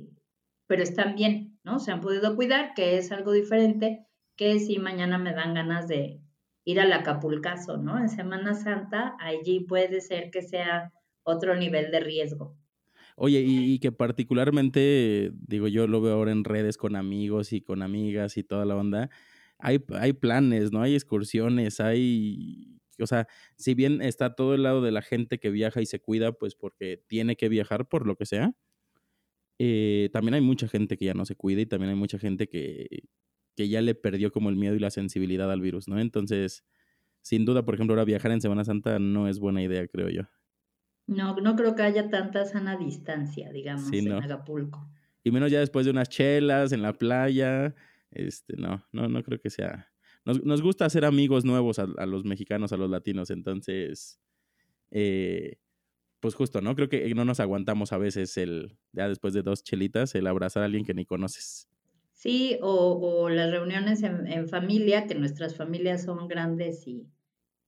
pero 0.68 0.84
están 0.84 1.16
bien, 1.16 1.60
¿no? 1.64 1.80
Se 1.80 1.92
han 1.92 2.02
podido 2.02 2.36
cuidar, 2.36 2.74
que 2.74 2.98
es 2.98 3.12
algo 3.12 3.32
diferente 3.32 4.08
que 4.36 4.60
si 4.60 4.80
mañana 4.80 5.18
me 5.18 5.34
dan 5.34 5.54
ganas 5.54 5.88
de 5.88 6.22
ir 6.64 6.80
al 6.80 6.94
Acapulcazo, 6.94 7.78
¿no? 7.78 8.00
En 8.00 8.10
Semana 8.10 8.54
Santa, 8.54 9.16
allí 9.20 9.62
puede 9.62 10.02
ser 10.02 10.32
que 10.32 10.42
sea 10.42 10.94
otro 11.24 11.56
nivel 11.56 11.92
de 11.92 12.00
riesgo. 12.00 12.58
Oye, 13.24 13.44
y, 13.46 13.78
que 13.78 13.92
particularmente, 13.92 15.32
digo, 15.48 15.68
yo 15.68 15.86
lo 15.86 16.02
veo 16.02 16.16
ahora 16.16 16.32
en 16.32 16.44
redes 16.44 16.76
con 16.76 16.96
amigos 16.96 17.54
y 17.54 17.62
con 17.62 17.84
amigas 17.84 18.36
y 18.36 18.44
toda 18.44 18.66
la 18.66 18.76
onda. 18.76 19.12
Hay, 19.60 19.84
hay 19.94 20.14
planes, 20.14 20.72
¿no? 20.72 20.82
Hay 20.82 20.96
excursiones, 20.96 21.80
hay 21.80 22.80
o 23.00 23.06
sea, 23.06 23.28
si 23.58 23.76
bien 23.76 24.02
está 24.02 24.34
todo 24.34 24.56
el 24.56 24.64
lado 24.64 24.82
de 24.82 24.92
la 24.92 25.04
gente 25.04 25.40
que 25.40 25.52
viaja 25.52 25.82
y 25.82 25.86
se 25.86 26.00
cuida, 26.00 26.32
pues 26.32 26.56
porque 26.56 27.04
tiene 27.08 27.36
que 27.36 27.48
viajar 27.48 27.88
por 27.88 28.08
lo 28.08 28.16
que 28.16 28.26
sea, 28.26 28.56
eh, 29.60 30.10
también 30.12 30.34
hay 30.34 30.42
mucha 30.42 30.68
gente 30.68 30.98
que 30.98 31.06
ya 31.06 31.14
no 31.14 31.26
se 31.26 31.36
cuida 31.36 31.62
y 31.62 31.68
también 31.68 31.92
hay 31.92 31.96
mucha 31.96 32.18
gente 32.18 32.48
que, 32.50 32.88
que 33.56 33.70
ya 33.70 33.82
le 33.82 33.94
perdió 33.94 34.32
como 34.32 34.50
el 34.50 34.56
miedo 34.56 34.74
y 34.76 34.80
la 34.80 34.90
sensibilidad 34.90 35.52
al 35.52 35.62
virus, 35.62 35.88
¿no? 35.88 36.00
Entonces, 36.00 36.64
sin 37.22 37.46
duda, 37.46 37.66
por 37.66 37.76
ejemplo, 37.76 37.94
ahora 37.94 38.06
viajar 38.06 38.32
en 38.32 38.42
Semana 38.42 38.66
Santa 38.66 38.98
no 38.98 39.28
es 39.28 39.40
buena 39.40 39.62
idea, 39.62 39.88
creo 39.88 40.10
yo. 40.10 40.24
No, 41.12 41.36
no 41.36 41.58
creo 41.58 41.76
que 41.76 41.82
haya 41.82 42.10
tanta 42.10 42.46
sana 42.46 42.78
distancia, 42.78 43.52
digamos, 43.52 43.92
en 43.92 44.14
Acapulco. 44.14 44.90
Y 45.24 45.32
menos 45.32 45.52
ya 45.52 45.60
después 45.60 45.86
de 45.86 45.92
unas 45.92 46.08
chelas 46.08 46.72
en 46.72 46.82
la 46.82 46.94
playa. 46.94 47.76
Este, 48.12 48.56
no, 48.56 48.86
no, 48.94 49.10
no 49.10 49.22
creo 49.22 49.40
que 49.40 49.50
sea. 49.50 49.92
Nos, 50.24 50.42
nos 50.46 50.62
gusta 50.62 50.86
hacer 50.86 51.04
amigos 51.04 51.44
nuevos 51.44 51.80
a, 51.80 51.86
los 52.06 52.24
mexicanos, 52.24 52.72
a 52.72 52.78
los 52.78 52.90
latinos, 52.90 53.30
entonces, 53.30 54.22
eh, 54.92 55.58
pues 56.22 56.36
justo, 56.36 56.62
¿no? 56.62 56.76
Creo 56.76 56.88
que 56.88 57.14
no 57.14 57.26
nos 57.26 57.42
aguantamos 57.42 57.92
a 57.92 57.98
veces 57.98 58.38
el, 58.38 58.78
ya 58.94 59.10
después 59.10 59.34
de 59.34 59.42
dos 59.42 59.64
chelitas, 59.64 60.16
el 60.16 60.28
abrazar 60.28 60.64
a 60.64 60.68
alguien 60.68 60.86
que 60.86 60.94
ni 60.94 61.06
conoces. 61.06 61.68
Sí, 62.14 62.58
o, 62.62 63.00
o 63.02 63.30
las 63.30 63.52
reuniones 63.52 64.04
en, 64.04 64.28
en, 64.28 64.48
familia, 64.48 65.08
que 65.08 65.16
nuestras 65.16 65.58
familias 65.58 66.04
son 66.04 66.28
grandes 66.28 66.88
y, 66.88 67.10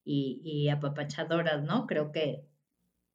y, 0.05 0.41
y 0.43 0.69
apapachadoras, 0.69 1.63
¿no? 1.63 1.87
Creo 1.87 2.11
que 2.11 2.45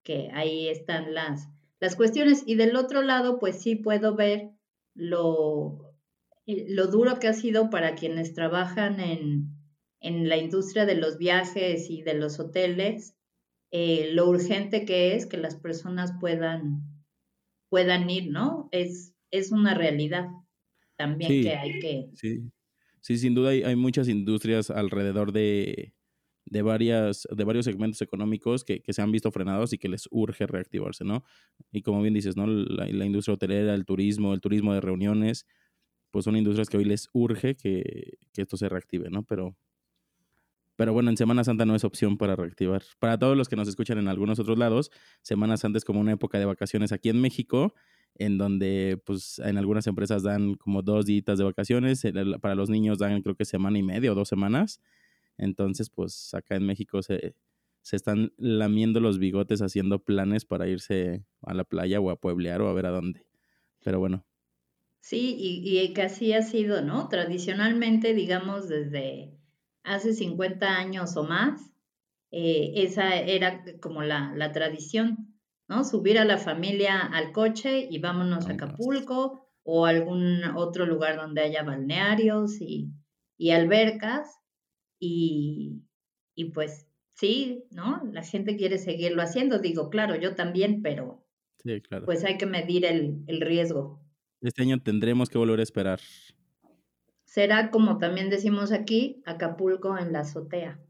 que 0.09 0.31
ahí 0.33 0.69
están 0.71 1.13
las, 1.13 1.51
las 1.81 1.95
cuestiones. 1.95 2.43
Y 2.47 2.55
del 2.55 2.77
otro 2.77 3.03
lado, 3.03 3.39
pues 3.39 3.61
sí 3.61 3.77
puedo 3.77 4.17
ver 4.17 4.53
lo, 4.95 5.95
eh, 6.47 6.65
lo 6.71 6.87
duro 6.87 7.19
que 7.19 7.29
ha 7.29 7.35
sido 7.35 7.69
para 7.69 7.95
quienes 7.95 8.33
trabajan 8.33 9.01
en, 9.01 9.51
en 10.01 10.27
la 10.31 10.39
industria 10.39 10.87
de 10.87 10.95
los 10.95 11.19
viajes 11.19 11.91
y 11.91 12.01
de 12.01 12.15
los 12.15 12.41
hoteles, 12.41 13.17
eh, 13.71 14.09
lo 14.15 14.27
urgente 14.31 14.87
que 14.87 15.15
es 15.15 15.27
que 15.27 15.37
las 15.37 15.57
personas 15.57 16.15
puedan, 16.19 17.05
puedan 17.69 18.09
ir, 18.09 18.31
¿no? 18.31 18.71
Es, 18.73 19.13
es 19.31 19.53
una 19.53 19.75
realidad 19.75 20.29
también 20.97 21.43
que 21.43 21.55
hay 21.55 21.81
que... 21.81 22.09
Sí, 22.15 22.51
sí 23.03 23.19
sin 23.19 23.35
duda 23.35 23.51
hay, 23.51 23.63
hay 23.63 23.77
muchas 23.77 24.09
industrias 24.09 24.71
alrededor 24.71 25.33
de, 25.33 25.93
de, 26.51 26.63
varias, 26.63 27.27
de 27.31 27.45
varios 27.45 27.65
segmentos 27.65 28.01
económicos 28.03 28.65
que, 28.65 28.83
se 28.89 29.03
han 29.03 29.13
visto 29.13 29.31
frenados 29.31 29.73
y 29.73 29.79
que 29.79 29.89
les 29.89 30.09
urge 30.11 30.47
reactivarse, 30.47 31.05
¿no? 31.05 31.25
Y 31.73 31.83
como 31.83 32.03
bien 32.03 32.15
dices, 32.15 32.37
¿no? 32.37 32.47
La, 32.47 33.05
industria 33.05 33.35
hotelera, 33.35 33.75
el 33.75 33.85
turismo, 33.85 34.35
el 34.35 34.41
turismo 34.41 34.75
de 34.75 34.81
reuniones, 34.81 35.47
pues 36.11 36.25
son 36.25 36.37
industrias 36.37 36.69
que 36.69 36.79
hoy 36.79 36.85
les 36.85 37.09
urge 37.13 37.57
que, 37.57 38.19
esto 38.37 38.57
se 38.57 38.69
reactive, 38.69 39.11
¿no? 39.11 39.25
Pero, 39.25 39.57
pero 40.77 40.93
bueno, 40.93 41.11
en 41.11 41.17
Semana 41.17 41.45
Santa 41.45 41.65
no 41.65 41.75
es 41.75 41.85
opción 41.85 42.17
para 42.17 42.37
reactivar. 42.37 42.83
Para 42.99 43.19
todos 43.19 43.37
los 43.37 43.49
que 43.49 43.57
nos 43.57 43.69
escuchan 43.69 43.99
en 43.99 44.09
algunos 44.09 44.39
otros 44.39 44.59
lados, 44.59 44.91
Semana 45.23 45.57
Santa 45.57 45.79
es 45.79 45.85
como 45.85 46.01
una 46.01 46.13
época 46.13 46.39
de 46.39 46.45
vacaciones 46.45 46.93
aquí 46.93 47.09
en 47.09 47.21
México, 47.21 47.75
en 48.15 48.39
donde 48.39 49.01
pues 49.05 49.39
en 49.39 49.59
algunas 49.59 49.87
empresas 49.87 50.23
dan 50.23 50.55
como 50.55 50.83
dos 50.83 51.05
días 51.05 51.39
de 51.39 51.45
vacaciones, 51.45 52.03
para 52.41 52.55
los 52.55 52.71
niños 52.71 52.99
dan 52.99 53.23
creo 53.23 53.35
que 53.35 53.45
semana 53.45 53.79
y 53.79 53.83
media 53.83 54.13
o 54.13 54.15
dos 54.15 54.29
semanas, 54.29 54.81
entonces, 55.39 55.89
pues 55.91 56.35
acá 56.35 56.57
en 56.57 56.67
México 56.67 57.03
se, 57.03 57.35
se 57.83 57.97
están 57.97 58.33
lamiendo 58.37 59.01
los 59.01 59.19
bigotes 59.19 59.63
haciendo 59.63 60.01
planes 60.01 60.45
para 60.45 60.69
irse 60.69 61.25
a 61.43 61.55
la 61.55 61.65
playa 61.65 62.01
o 62.01 62.11
a 62.11 62.21
pueblear 62.21 62.61
o 62.61 62.69
a 62.69 62.75
ver 62.75 62.87
a 62.87 62.91
dónde. 62.91 63.25
Pero 63.83 63.99
bueno. 63.99 64.27
Sí, 65.01 65.37
y, 65.39 65.79
y 65.79 65.95
que 65.95 66.03
así 66.03 66.33
ha 66.35 66.43
sido, 66.43 66.83
¿no? 66.83 67.09
Tradicionalmente, 67.09 68.13
digamos, 68.13 68.69
desde 68.69 69.39
hace 69.85 70.13
50 70.13 70.77
años 70.77 71.17
o 71.17 71.25
más, 71.25 71.73
eh, 72.31 72.73
esa 72.77 73.17
era 73.17 73.65
como 73.81 74.03
la, 74.03 74.35
la, 74.37 74.53
tradición, 74.53 75.39
¿no? 75.67 75.85
Subir 75.85 76.19
a 76.19 76.27
la 76.27 76.37
familia 76.37 77.01
al 77.01 77.33
coche 77.33 77.89
y 77.91 77.99
vámonos 78.01 78.49
a 78.49 78.53
Acapulco 78.53 79.49
o 79.63 79.87
algún 79.87 80.45
otro 80.57 80.85
lugar 80.85 81.17
donde 81.17 81.41
haya 81.41 81.63
balnearios 81.63 82.61
y, 82.61 82.93
y 83.39 83.53
albercas 83.53 84.38
y, 84.99 85.83
pues 86.55 86.87
sí, 87.11 87.65
¿no? 87.71 88.03
La 88.13 88.23
gente 88.23 88.57
quiere 88.57 88.79
seguirlo 88.79 89.23
haciendo. 89.23 89.59
Digo, 89.59 89.91
claro, 89.91 90.17
yo 90.17 90.35
también, 90.35 90.83
pero 90.83 91.25
pues 92.05 92.25
hay 92.25 92.39
que 92.39 92.47
medir 92.47 92.85
el, 92.85 93.41
riesgo. 93.41 94.01
Este 94.41 94.63
año 94.63 94.81
tendremos 94.81 95.29
que 95.29 95.39
volver 95.39 95.61
a 95.61 95.65
esperar. 95.65 96.01
será 97.25 97.71
como 97.71 97.99
también 97.99 98.31
decimos 98.31 98.73
aquí, 98.73 99.23
Acapulco 99.27 99.99
en 99.99 100.13
la 100.13 100.21
azotea. 100.21 100.81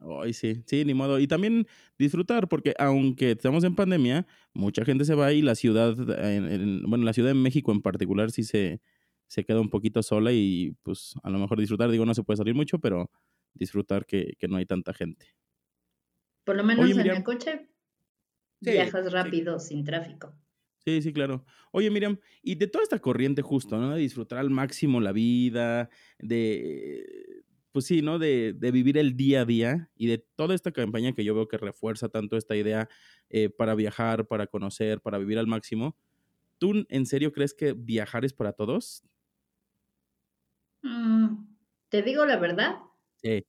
Ay, 0.00 0.32
sí, 0.32 0.62
sí, 0.66 0.84
ni 0.84 0.94
modo. 0.94 1.18
Y 1.18 1.26
también 1.26 1.66
disfrutar, 1.98 2.48
porque 2.48 2.72
aunque 2.78 3.32
estamos 3.32 3.64
en 3.64 3.74
pandemia, 3.74 4.26
mucha 4.54 4.84
gente 4.84 5.04
se 5.04 5.14
va 5.14 5.32
y 5.32 5.42
la 5.42 5.56
ciudad, 5.56 5.96
bueno, 5.96 7.04
la 7.04 7.12
Ciudad 7.12 7.30
de 7.30 7.34
México 7.34 7.72
en 7.72 7.82
particular 7.82 8.30
sí 8.30 8.44
se, 8.44 8.80
se 9.26 9.44
queda 9.44 9.60
un 9.60 9.70
poquito 9.70 10.02
sola 10.02 10.32
y 10.32 10.76
pues 10.82 11.14
a 11.22 11.30
lo 11.30 11.38
mejor 11.38 11.58
disfrutar, 11.58 11.90
digo, 11.90 12.06
no 12.06 12.14
se 12.14 12.22
puede 12.22 12.36
salir 12.36 12.54
mucho, 12.54 12.78
pero 12.78 13.10
disfrutar 13.54 14.06
que, 14.06 14.36
no 14.48 14.56
hay 14.56 14.66
tanta 14.66 14.92
gente. 14.92 15.26
Por 16.44 16.56
lo 16.56 16.64
menos 16.64 16.90
en 16.90 17.00
el 17.00 17.22
coche 17.22 17.68
viajas 18.60 19.12
rápido, 19.12 19.58
sin 19.58 19.84
tráfico. 19.84 20.34
Sí, 20.84 21.02
sí, 21.02 21.12
claro. 21.12 21.44
Oye, 21.70 21.90
Miriam, 21.90 22.18
y 22.42 22.54
de 22.54 22.66
toda 22.66 22.82
esta 22.82 22.98
corriente 22.98 23.42
justo, 23.42 23.76
¿no? 23.76 23.90
De 23.94 24.00
disfrutar 24.00 24.38
al 24.38 24.48
máximo 24.48 25.00
la 25.00 25.12
vida, 25.12 25.90
de, 26.18 27.44
pues 27.72 27.84
sí, 27.84 28.00
¿no? 28.00 28.18
De, 28.18 28.56
vivir 28.72 28.96
el 28.96 29.16
día 29.16 29.42
a 29.42 29.44
día 29.44 29.90
y 29.96 30.06
de 30.06 30.18
toda 30.18 30.54
esta 30.54 30.72
campaña 30.72 31.12
que 31.12 31.24
yo 31.24 31.34
veo 31.34 31.46
que 31.46 31.58
refuerza 31.58 32.08
tanto 32.08 32.36
esta 32.36 32.56
idea 32.56 32.88
eh, 33.28 33.50
para 33.50 33.74
viajar, 33.74 34.26
para 34.26 34.46
conocer, 34.46 35.00
para 35.00 35.18
vivir 35.18 35.38
al 35.38 35.46
máximo. 35.46 35.96
¿Tú 36.58 36.86
en 36.88 37.06
serio 37.06 37.32
crees 37.32 37.54
que 37.54 37.74
viajar 37.74 38.24
es 38.24 38.32
para 38.32 38.52
todos? 38.52 39.04
Mm, 40.82 41.44
Te 41.88 42.02
digo 42.02 42.24
la 42.24 42.36
verdad. 42.38 42.76
Sí. 43.22 43.44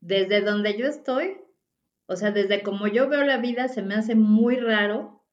Desde 0.00 0.42
donde 0.42 0.78
yo 0.78 0.86
estoy, 0.86 1.38
o 2.06 2.16
sea, 2.16 2.30
desde 2.30 2.62
como 2.62 2.86
yo 2.86 3.08
veo 3.08 3.24
la 3.24 3.38
vida, 3.38 3.68
se 3.68 3.82
me 3.82 3.94
hace 3.94 4.14
muy 4.14 4.56
raro 4.56 5.24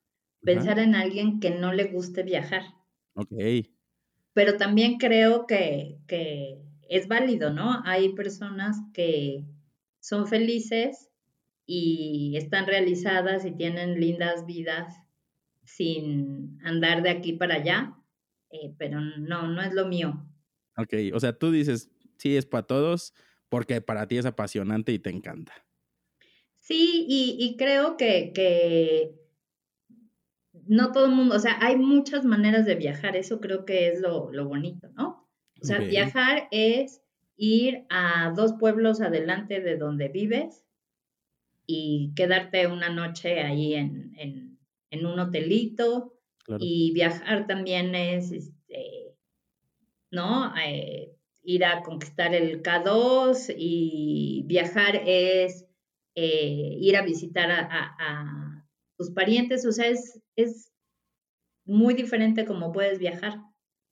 pensar 0.41 0.79
en 0.79 0.95
alguien 0.95 1.39
que 1.39 1.51
no 1.51 1.73
le 1.73 1.85
guste 1.85 2.23
viajar. 2.23 2.63
Ok. 3.13 3.33
Pero 4.33 4.57
también 4.57 4.97
creo 4.97 5.45
que, 5.45 5.99
que 6.07 6.61
es 6.89 7.07
válido, 7.07 7.51
¿no? 7.51 7.81
Hay 7.85 8.13
personas 8.13 8.77
que 8.93 9.45
son 9.99 10.27
felices 10.27 11.09
y 11.65 12.35
están 12.37 12.65
realizadas 12.65 13.45
y 13.45 13.51
tienen 13.51 13.99
lindas 13.99 14.45
vidas 14.45 14.95
sin 15.63 16.59
andar 16.63 17.03
de 17.03 17.09
aquí 17.09 17.33
para 17.33 17.55
allá, 17.55 17.95
eh, 18.49 18.73
pero 18.77 18.99
no, 18.99 19.47
no 19.47 19.61
es 19.61 19.73
lo 19.73 19.87
mío. 19.87 20.27
Ok, 20.77 20.93
o 21.13 21.19
sea, 21.19 21.37
tú 21.37 21.51
dices, 21.51 21.89
sí, 22.17 22.35
es 22.35 22.45
para 22.45 22.67
todos, 22.67 23.13
porque 23.51 23.81
para 23.81 24.07
ti 24.07 24.17
es 24.17 24.25
apasionante 24.25 24.93
y 24.93 24.99
te 24.99 25.09
encanta. 25.09 25.51
Sí, 26.59 27.05
y, 27.09 27.57
creo 27.57 27.97
que, 27.97 28.31
que 28.33 29.13
no 30.67 30.93
todo 30.93 31.07
el 31.07 31.11
mundo, 31.11 31.35
o 31.35 31.39
sea, 31.39 31.57
hay 31.59 31.75
muchas 31.75 32.23
maneras 32.23 32.65
de 32.65 32.75
viajar, 32.75 33.17
eso 33.17 33.41
creo 33.41 33.65
que 33.65 33.89
es 33.89 33.99
lo, 33.99 34.31
bonito, 34.45 34.87
¿no? 34.93 35.27
O 35.61 35.65
sea, 35.65 35.79
viajar 35.79 36.47
es 36.51 37.01
ir 37.35 37.85
a 37.89 38.31
dos 38.33 38.53
pueblos 38.53 39.01
adelante 39.01 39.59
de 39.59 39.75
donde 39.77 40.07
vives 40.07 40.63
y 41.67 42.13
quedarte 42.15 42.67
una 42.67 42.89
noche 42.89 43.41
ahí 43.41 43.73
en, 43.73 44.13
en, 44.89 45.05
un 45.05 45.19
hotelito. 45.19 46.17
Y 46.59 46.91
viajar 46.93 47.47
también 47.47 47.95
es, 47.95 48.31
este, 48.31 49.15
¿no? 50.09 50.53
Eh, 50.57 51.15
ir 51.43 51.65
a 51.65 51.81
conquistar 51.81 52.33
el 52.35 52.61
K2 52.61 53.53
y 53.57 54.43
viajar 54.45 55.01
es 55.05 55.65
eh, 56.15 56.77
ir 56.79 56.95
a 56.97 57.03
visitar 57.03 57.49
a 57.51 58.67
tus 58.97 59.11
parientes, 59.11 59.65
o 59.65 59.71
sea, 59.71 59.87
es, 59.87 60.21
es 60.35 60.71
muy 61.65 61.93
diferente 61.93 62.45
como 62.45 62.71
puedes 62.71 62.99
viajar. 62.99 63.39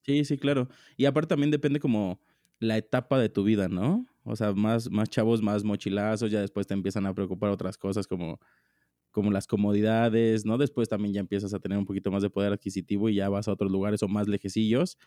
Sí, 0.06 0.24
sí, 0.26 0.38
claro. 0.38 0.70
Y 0.98 1.06
aparte 1.06 1.30
también 1.30 1.52
depende 1.52 1.80
como 1.80 2.20
la 2.60 2.78
etapa 2.78 3.20
de 3.20 3.30
tu 3.30 3.44
vida, 3.44 3.68
¿no? 3.68 4.06
O 4.24 4.36
sea, 4.36 4.54
más, 4.54 4.90
más 4.90 5.10
chavos, 5.10 5.42
más 5.42 5.64
mochilazos, 5.64 6.32
ya 6.32 6.42
después 6.42 6.68
te 6.68 6.74
empiezan 6.74 7.06
a 7.06 7.14
preocupar 7.14 7.50
otras 7.52 7.78
cosas 7.78 8.08
como, 8.08 8.40
como 9.12 9.32
las 9.32 9.48
comodidades, 9.48 10.46
¿no? 10.46 10.58
Después 10.58 10.90
también 10.90 11.14
ya 11.14 11.20
empiezas 11.22 11.54
a 11.54 11.60
tener 11.60 11.78
un 11.78 11.86
poquito 11.86 12.12
más 12.12 12.22
de 12.24 12.30
poder 12.30 12.54
adquisitivo 12.54 13.10
y 13.10 13.16
ya 13.16 13.30
vas 13.30 13.48
a 13.48 13.54
otros 13.54 13.72
lugares 13.72 14.04
o 14.04 14.08
más 14.08 14.28
lejecillos. 14.28 14.98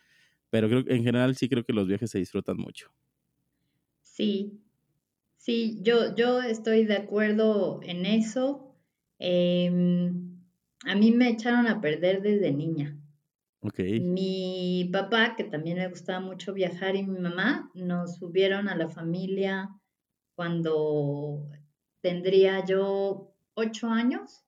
Pero 0.53 0.69
creo 0.69 0.83
en 0.85 1.03
general 1.03 1.35
sí 1.35 1.49
creo 1.49 1.65
que 1.65 1.73
los 1.73 1.87
viajes 1.87 2.11
se 2.11 2.19
disfrutan 2.19 2.57
mucho. 2.57 2.93
Sí, 4.03 4.61
sí, 5.35 5.79
yo, 5.81 6.15
yo 6.15 6.43
estoy 6.43 6.85
de 6.85 6.95
acuerdo 6.95 7.79
en 7.81 8.05
eso. 8.05 8.75
Em, 9.17 10.37
a 10.85 10.93
mí 10.93 11.09
me 11.09 11.29
echaron 11.29 11.65
a 11.65 11.81
perder 11.81 12.21
desde 12.21 12.51
niña. 12.51 12.95
Okay. 13.61 13.99
Mi 13.99 14.91
papá, 14.93 15.35
que 15.35 15.43
también 15.43 15.79
le 15.79 15.87
gustaba 15.87 16.19
mucho 16.19 16.53
viajar, 16.53 16.95
y 16.95 17.01
mi 17.01 17.17
mamá 17.17 17.71
nos 17.73 18.17
subieron 18.17 18.69
a 18.69 18.75
la 18.75 18.89
familia 18.89 19.71
cuando 20.35 21.49
tendría 22.01 22.63
yo 22.63 23.33
ocho 23.55 23.87
años 23.87 24.45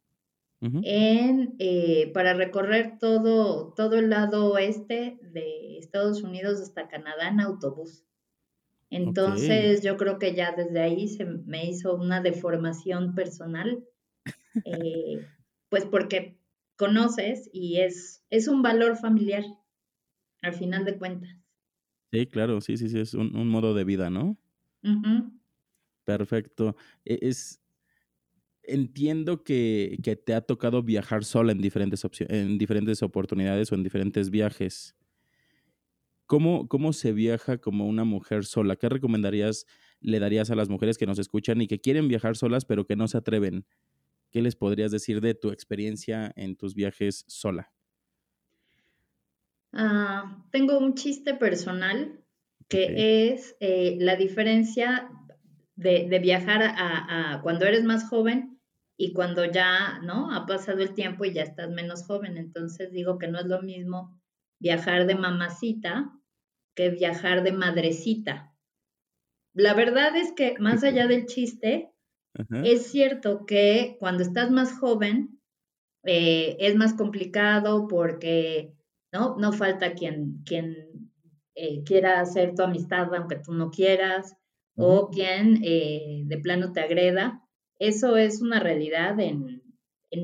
en, 0.62 1.56
eh, 1.60 2.12
para 2.14 2.34
recorrer 2.34 2.98
todo, 3.00 3.74
todo 3.74 3.98
el 3.98 4.10
lado 4.10 4.52
oeste 4.54 5.20
de 5.22 5.65
Estados 5.96 6.24
Unidos 6.24 6.60
hasta 6.60 6.90
Canadá 6.90 7.30
en 7.30 7.40
autobús. 7.40 8.04
Entonces 8.90 9.82
yo 9.82 9.96
creo 9.96 10.20
que 10.20 10.36
ya 10.36 10.52
desde 10.52 10.82
ahí 10.82 11.08
se 11.08 11.26
me 11.26 11.66
hizo 11.66 11.96
una 11.96 12.22
deformación 12.22 13.16
personal 13.16 13.84
eh, 14.66 15.26
pues 15.70 15.86
porque 15.86 16.38
conoces 16.76 17.50
y 17.54 17.80
es, 17.80 18.24
es 18.30 18.48
un 18.48 18.62
valor 18.62 18.98
familiar, 18.98 19.44
al 20.42 20.54
final 20.54 20.84
de 20.86 20.98
cuentas. 20.98 21.30
Sí, 22.12 22.28
claro, 22.28 22.62
sí, 22.62 22.78
sí, 22.78 22.90
sí, 22.90 23.00
es 23.00 23.14
un, 23.14 23.48
modo 23.48 23.74
de 23.74 23.84
vida, 23.84 24.10
¿no? 24.10 24.38
Perfecto. 26.04 26.76
E, 27.04 27.20
es, 27.22 27.62
entiendo 28.64 29.44
que, 29.44 29.98
te 30.26 30.34
ha 30.34 30.42
tocado 30.42 30.84
viajar 30.84 31.24
sola 31.24 31.54
en 31.54 31.60
diferentes, 31.60 32.06
en 32.20 32.58
diferentes 32.58 33.02
oportunidades 33.02 33.72
o 33.72 33.76
en 33.76 33.84
diferentes 33.84 34.30
viajes. 34.30 34.96
¿Cómo, 36.26 36.68
¿Cómo 36.68 36.94
se 36.94 37.14
viaja 37.14 37.58
como 37.58 37.88
una 37.88 38.04
mujer 38.04 38.46
sola? 38.46 38.76
¿Qué 38.76 38.90
recomendarías, 38.90 39.66
le 40.00 40.20
darías 40.20 40.50
a 40.52 40.56
las 40.56 40.70
mujeres 40.70 40.98
que 40.98 41.06
nos 41.06 41.20
escuchan 41.20 41.62
y 41.62 41.68
que 41.68 41.80
quieren 41.80 42.08
viajar 42.08 42.36
solas 42.36 42.66
pero 42.66 42.86
que 42.86 42.96
no 42.96 43.08
se 43.08 43.18
atreven? 43.18 43.66
¿qué 44.36 44.42
les 44.42 44.58
podrías 44.58 44.92
decir 44.92 45.22
de 45.22 45.34
tu 45.34 45.50
experiencia 45.50 46.34
en 46.36 46.58
tus 46.58 46.76
viajes 46.76 47.24
sola? 47.26 47.72
Ah, 49.72 50.44
tengo 50.52 50.78
un 50.78 50.96
chiste 50.96 51.36
personal 51.36 52.22
que 52.68 53.30
es 53.32 53.56
eh, 53.62 53.96
la 53.98 54.18
diferencia 54.18 55.10
de, 55.78 56.20
viajar 56.20 56.64
a, 56.64 57.40
cuando 57.44 57.64
eres 57.64 57.86
más 57.86 58.10
joven 58.10 58.60
y 58.98 59.14
cuando 59.14 59.46
ya, 59.46 60.00
¿no? 60.04 60.36
Ha 60.36 60.46
pasado 60.46 60.82
el 60.82 60.94
tiempo 60.94 61.24
y 61.24 61.32
ya 61.32 61.44
estás 61.44 61.70
menos 61.70 62.04
joven. 62.04 62.36
Entonces 62.36 62.92
digo 62.92 63.18
que 63.18 63.30
no 63.30 63.40
es 63.40 63.46
lo 63.46 63.62
mismo 63.62 64.22
viajar 64.60 65.08
de 65.08 65.16
mamacita 65.16 66.12
que 66.76 66.90
viajar 66.90 67.44
de 67.44 67.52
madrecita. 67.52 68.54
La 69.54 69.74
verdad 69.74 70.16
es 70.16 70.34
que 70.34 70.56
más 70.60 70.84
allá 70.84 71.08
del 71.08 71.26
chiste, 71.26 71.92
es 72.64 72.88
cierto 72.88 73.46
que 73.46 73.96
cuando 74.00 74.22
estás 74.22 74.52
más 74.52 74.78
joven 74.78 75.40
eh, 76.04 76.58
es 76.60 76.76
más 76.76 76.94
complicado 76.94 77.88
porque 77.88 78.74
no, 79.14 79.38
no 79.38 79.54
falta 79.54 79.94
quien, 79.94 80.44
quien 80.44 81.12
eh, 81.56 81.84
quiera 81.86 82.20
hacer 82.20 82.54
tu 82.54 82.64
amistad 82.64 83.14
aunque 83.16 83.38
tú 83.38 83.54
no 83.54 83.72
quieras 83.72 84.36
o 84.76 85.10
quien 85.10 85.62
eh, 85.64 86.24
de 86.26 86.38
plano 86.38 86.74
te 86.74 86.82
agreda. 86.82 87.42
Eso 87.80 88.18
es 88.18 88.42
una 88.42 88.60
realidad 88.60 89.20
en, 89.20 89.64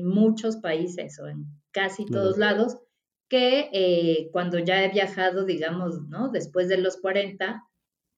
muchos 0.04 0.56
países 0.56 1.18
o 1.20 1.28
en 1.28 1.44
casi 1.70 2.06
todos 2.06 2.38
lados 2.38 2.78
que 3.32 4.28
cuando 4.30 4.58
ya 4.58 4.84
he 4.84 4.90
viajado, 4.90 5.46
digamos, 5.46 6.02
¿no? 6.08 6.28
Después 6.28 6.68
de 6.68 6.76
los 6.76 6.98
40, 6.98 7.66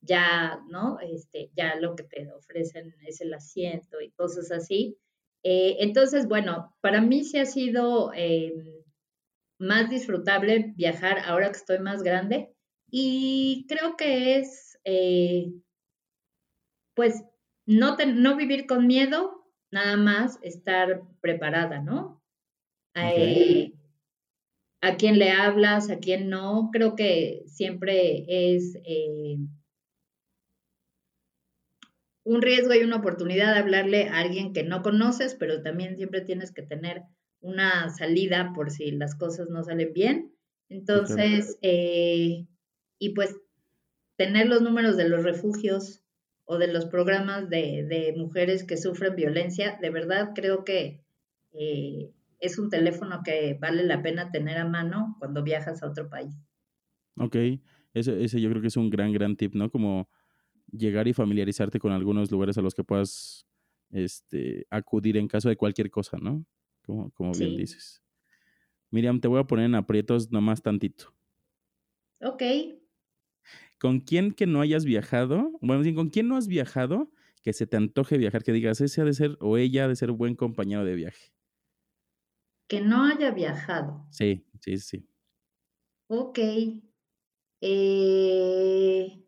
ya, 0.01 0.61
¿no? 0.69 0.99
Este, 1.01 1.51
ya 1.57 1.77
lo 1.77 1.95
que 1.95 2.03
te 2.03 2.31
ofrecen 2.33 2.95
es 3.07 3.21
el 3.21 3.33
asiento 3.33 4.01
y 4.01 4.11
cosas 4.11 4.51
así. 4.51 4.99
Eh, 5.45 5.77
entonces, 5.81 6.27
bueno, 6.27 6.75
para 6.81 7.01
mí 7.01 7.23
sí 7.25 7.39
ha 7.39 7.47
sido 7.47 8.13
eh, 8.15 8.83
más 9.59 9.91
disfrutable 9.91 10.73
viajar 10.77 11.19
ahora 11.21 11.51
que 11.51 11.59
estoy 11.59 11.79
más 11.79 12.03
grande 12.03 12.53
y 12.91 13.67
creo 13.69 13.97
que 13.97 14.39
es, 14.39 14.79
eh, 14.85 15.53
pues, 16.95 17.23
no, 17.67 17.97
no 17.97 18.37
vivir 18.37 18.67
con 18.67 18.87
miedo, 18.87 19.47
nada 19.71 19.97
más 19.97 20.39
estar 20.43 21.03
preparada, 21.21 21.81
¿no? 21.81 22.23
A 24.85 24.97
quién 24.97 25.19
le 25.19 25.31
hablas, 25.31 25.91
a 25.91 25.99
quién 25.99 26.29
no, 26.29 26.71
creo 26.73 26.95
que 26.95 27.43
siempre 27.47 28.25
es 28.29 28.77
un 32.25 32.43
riesgo 32.43 32.75
y 32.75 32.83
una 32.83 32.97
oportunidad 32.97 33.55
de 33.55 33.61
hablarle 33.61 34.09
a 34.09 34.19
alguien 34.19 34.53
que 34.53 34.63
no 34.63 34.83
conoces, 34.83 35.35
pero 35.35 35.63
también 35.63 35.97
siempre 35.97 36.23
tienes 36.23 36.53
que 36.53 36.63
tener 36.63 37.03
una 37.41 37.91
salida 37.91 38.53
por 38.55 38.71
si 38.71 38.91
las 38.91 39.15
cosas 39.15 39.49
no 39.51 39.63
salen 39.63 39.93
bien. 39.93 40.35
Entonces, 40.71 41.59
eh, 41.63 42.47
y 42.99 43.11
pues 43.11 43.37
tener 44.17 44.49
los 44.49 44.63
números 44.63 44.97
de 44.97 45.09
los 45.09 45.23
refugios 45.23 46.03
o 46.47 46.59
de 46.59 46.69
los 46.69 46.87
programas 46.87 47.49
de, 47.51 48.15
mujeres 48.17 48.65
que 48.65 48.77
sufren 48.77 49.17
violencia, 49.17 49.79
de 49.81 49.91
verdad 49.91 50.33
creo 50.35 50.65
que 50.65 51.03
eh, 51.53 52.11
es 52.45 52.59
un 52.59 52.69
teléfono 52.69 53.23
que 53.25 53.57
vale 53.61 53.85
la 53.85 54.03
pena 54.03 54.31
tener 54.31 54.59
a 54.59 54.69
mano 54.69 55.17
cuando 55.19 55.43
viajas 55.43 55.83
a 55.83 55.87
otro 55.89 56.09
país. 56.11 56.35
Ok, 57.17 57.37
ese, 57.95 58.23
ese 58.23 58.41
yo 58.41 58.51
creo 58.51 58.61
que 58.61 58.69
es 58.69 58.77
un 58.77 58.91
gran, 58.91 59.13
gran 59.13 59.37
tip, 59.37 59.55
¿no? 59.55 59.71
Como 59.71 60.09
llegar 60.71 61.09
y 61.09 61.13
familiarizarte 61.13 61.79
con 61.79 61.93
algunos 61.93 62.31
lugares 62.31 62.59
a 62.59 62.63
los 62.63 62.75
que 62.75 62.85
puedas 62.85 63.47
este, 63.91 64.67
acudir 64.71 65.17
en 65.17 65.29
caso 65.29 65.49
de 65.49 65.57
cualquier 65.57 65.91
cosa, 65.91 66.19
¿no? 66.21 66.45
Como, 66.85 67.11
como 67.13 67.33
bien 67.33 67.57
dices. 67.57 68.03
Miriam, 68.91 69.21
te 69.21 69.29
voy 69.29 69.41
a 69.41 69.45
poner 69.45 69.67
en 69.67 69.75
aprietos 69.75 70.31
nomás 70.31 70.63
tantito. 70.63 71.15
Ok. 72.21 72.43
¿Con 73.79 74.01
quién 74.01 74.33
que 74.33 74.47
no 74.47 74.61
hayas 74.61 74.85
viajado? 74.85 75.51
Bueno, 75.61 75.83
¿con 75.95 76.11
quién 76.11 76.29
no 76.29 76.37
has 76.37 76.47
viajado 76.47 77.11
que 77.43 77.53
se 77.53 77.67
te 77.67 77.77
antoje 77.77 78.19
viajar? 78.19 78.43
Que 78.43 78.53
digas, 78.53 78.81
ese 78.81 79.01
ha 79.01 79.05
de 79.05 79.15
ser 79.15 79.37
o 79.41 79.57
ella 79.57 79.85
ha 79.85 79.89
de 79.89 79.97
ser 79.97 80.13
buen 80.13 80.35
compañero 80.35 80.85
de 80.85 80.95
viaje. 80.95 81.33
Que 82.69 82.81
no 82.81 83.05
haya 83.05 83.31
viajado. 83.31 84.07
Sí, 84.11 84.47
sí, 84.61 84.79
sí. 84.79 85.09
Ok. 86.09 86.39
Eh, 87.61 89.25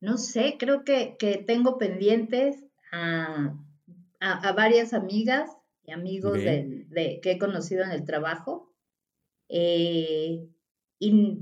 no 0.00 0.16
sé, 0.16 0.56
creo 0.58 0.84
que, 0.84 1.16
tengo 1.46 1.78
pendientes 1.78 2.64
a, 2.92 3.54
varias 4.56 4.92
amigas 4.92 5.50
y 5.84 5.92
amigos 5.92 6.34
de, 6.34 7.20
que 7.22 7.32
he 7.32 7.38
conocido 7.38 7.84
en 7.84 7.90
el 7.90 8.04
trabajo. 8.04 8.74
Eh, 9.48 10.48
y 10.98 11.38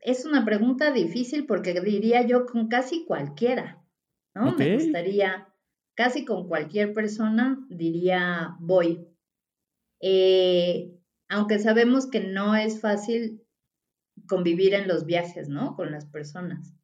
es 0.00 0.24
una 0.26 0.44
pregunta 0.44 0.92
difícil 0.92 1.46
porque 1.46 1.80
diría 1.80 2.22
yo 2.22 2.46
con 2.46 2.68
casi 2.68 3.04
cualquiera, 3.04 3.82
¿no? 4.34 4.54
Me 4.54 4.74
gustaría, 4.76 5.48
casi 5.94 6.24
con 6.24 6.46
cualquier 6.46 6.92
persona 6.94 7.64
diría 7.68 8.56
voy. 8.60 9.08
Eh, 10.06 10.92
aunque 11.30 11.58
sabemos 11.58 12.06
que 12.06 12.20
no 12.20 12.54
es 12.54 12.78
fácil 12.78 13.42
convivir 14.28 14.74
en 14.74 14.86
los 14.86 15.06
viajes, 15.06 15.48
¿no? 15.48 15.76
Con 15.76 15.92
las 15.92 16.04
personas. 16.04 16.74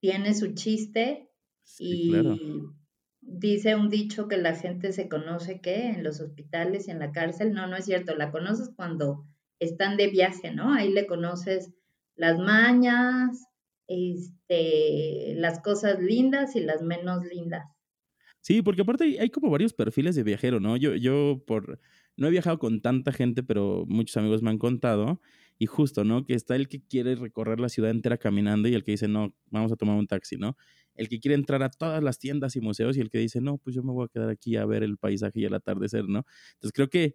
Tiene 0.00 0.34
su 0.34 0.54
chiste 0.54 1.30
y 1.78 2.12
dice 3.20 3.76
un 3.76 3.90
dicho 3.90 4.26
que 4.26 4.38
la 4.38 4.56
gente 4.56 4.92
se 4.92 5.08
conoce 5.08 5.60
que 5.60 5.86
en 5.90 6.02
los 6.02 6.20
hospitales 6.20 6.88
y 6.88 6.90
en 6.90 6.98
la 6.98 7.12
cárcel. 7.12 7.52
No, 7.52 7.68
no 7.68 7.76
es 7.76 7.84
cierto. 7.84 8.16
La 8.16 8.32
conoces 8.32 8.72
cuando 8.74 9.24
están 9.60 9.96
de 9.96 10.08
viaje, 10.08 10.52
¿no? 10.52 10.74
Ahí 10.74 10.92
le 10.92 11.06
conoces 11.06 11.72
las 12.16 12.40
mañas, 12.40 13.46
este, 13.86 15.34
las 15.36 15.60
cosas 15.60 16.00
lindas 16.00 16.56
y 16.56 16.60
las 16.60 16.82
menos 16.82 17.24
lindas. 17.24 17.64
Sí, 18.40 18.62
porque 18.62 18.82
aparte 18.82 19.18
hay, 19.20 19.30
como 19.30 19.48
varios 19.48 19.72
perfiles 19.72 20.16
de 20.16 20.24
viajero, 20.24 20.58
¿no? 20.58 20.76
Yo, 20.76 20.96
yo 20.96 21.42
por, 21.46 21.80
no 22.16 22.28
he 22.28 22.30
viajado 22.30 22.58
con 22.58 22.80
tanta 22.80 23.12
gente, 23.12 23.42
pero 23.42 23.84
muchos 23.88 24.16
amigos 24.16 24.42
me 24.42 24.50
han 24.50 24.58
contado, 24.58 25.20
y 25.58 25.66
justo, 25.66 26.04
¿no? 26.04 26.24
Que 26.24 26.34
está 26.34 26.56
el 26.56 26.68
que 26.68 26.82
quiere 26.84 27.14
recorrer 27.14 27.60
la 27.60 27.68
ciudad 27.68 27.90
entera 27.90 28.18
caminando 28.18 28.68
y 28.68 28.74
el 28.74 28.84
que 28.84 28.92
dice, 28.92 29.08
no, 29.08 29.34
vamos 29.50 29.72
a 29.72 29.76
tomar 29.76 29.96
un 29.96 30.06
taxi, 30.06 30.36
¿no? 30.36 30.56
El 30.94 31.08
que 31.08 31.20
quiere 31.20 31.34
entrar 31.36 31.62
a 31.62 31.70
todas 31.70 32.02
las 32.02 32.18
tiendas 32.18 32.56
y 32.56 32.60
museos 32.60 32.96
y 32.96 33.00
el 33.00 33.10
que 33.10 33.18
dice, 33.18 33.40
no, 33.40 33.58
pues 33.58 33.74
yo 33.76 33.82
me 33.82 33.92
voy 33.92 34.06
a 34.06 34.08
quedar 34.08 34.30
aquí 34.30 34.56
a 34.56 34.66
ver 34.66 34.82
el 34.82 34.98
paisaje 34.98 35.40
y 35.40 35.44
el 35.44 35.54
atardecer, 35.54 36.04
¿no? 36.08 36.24
Entonces 36.54 36.72
creo 36.72 36.88
que 36.90 37.14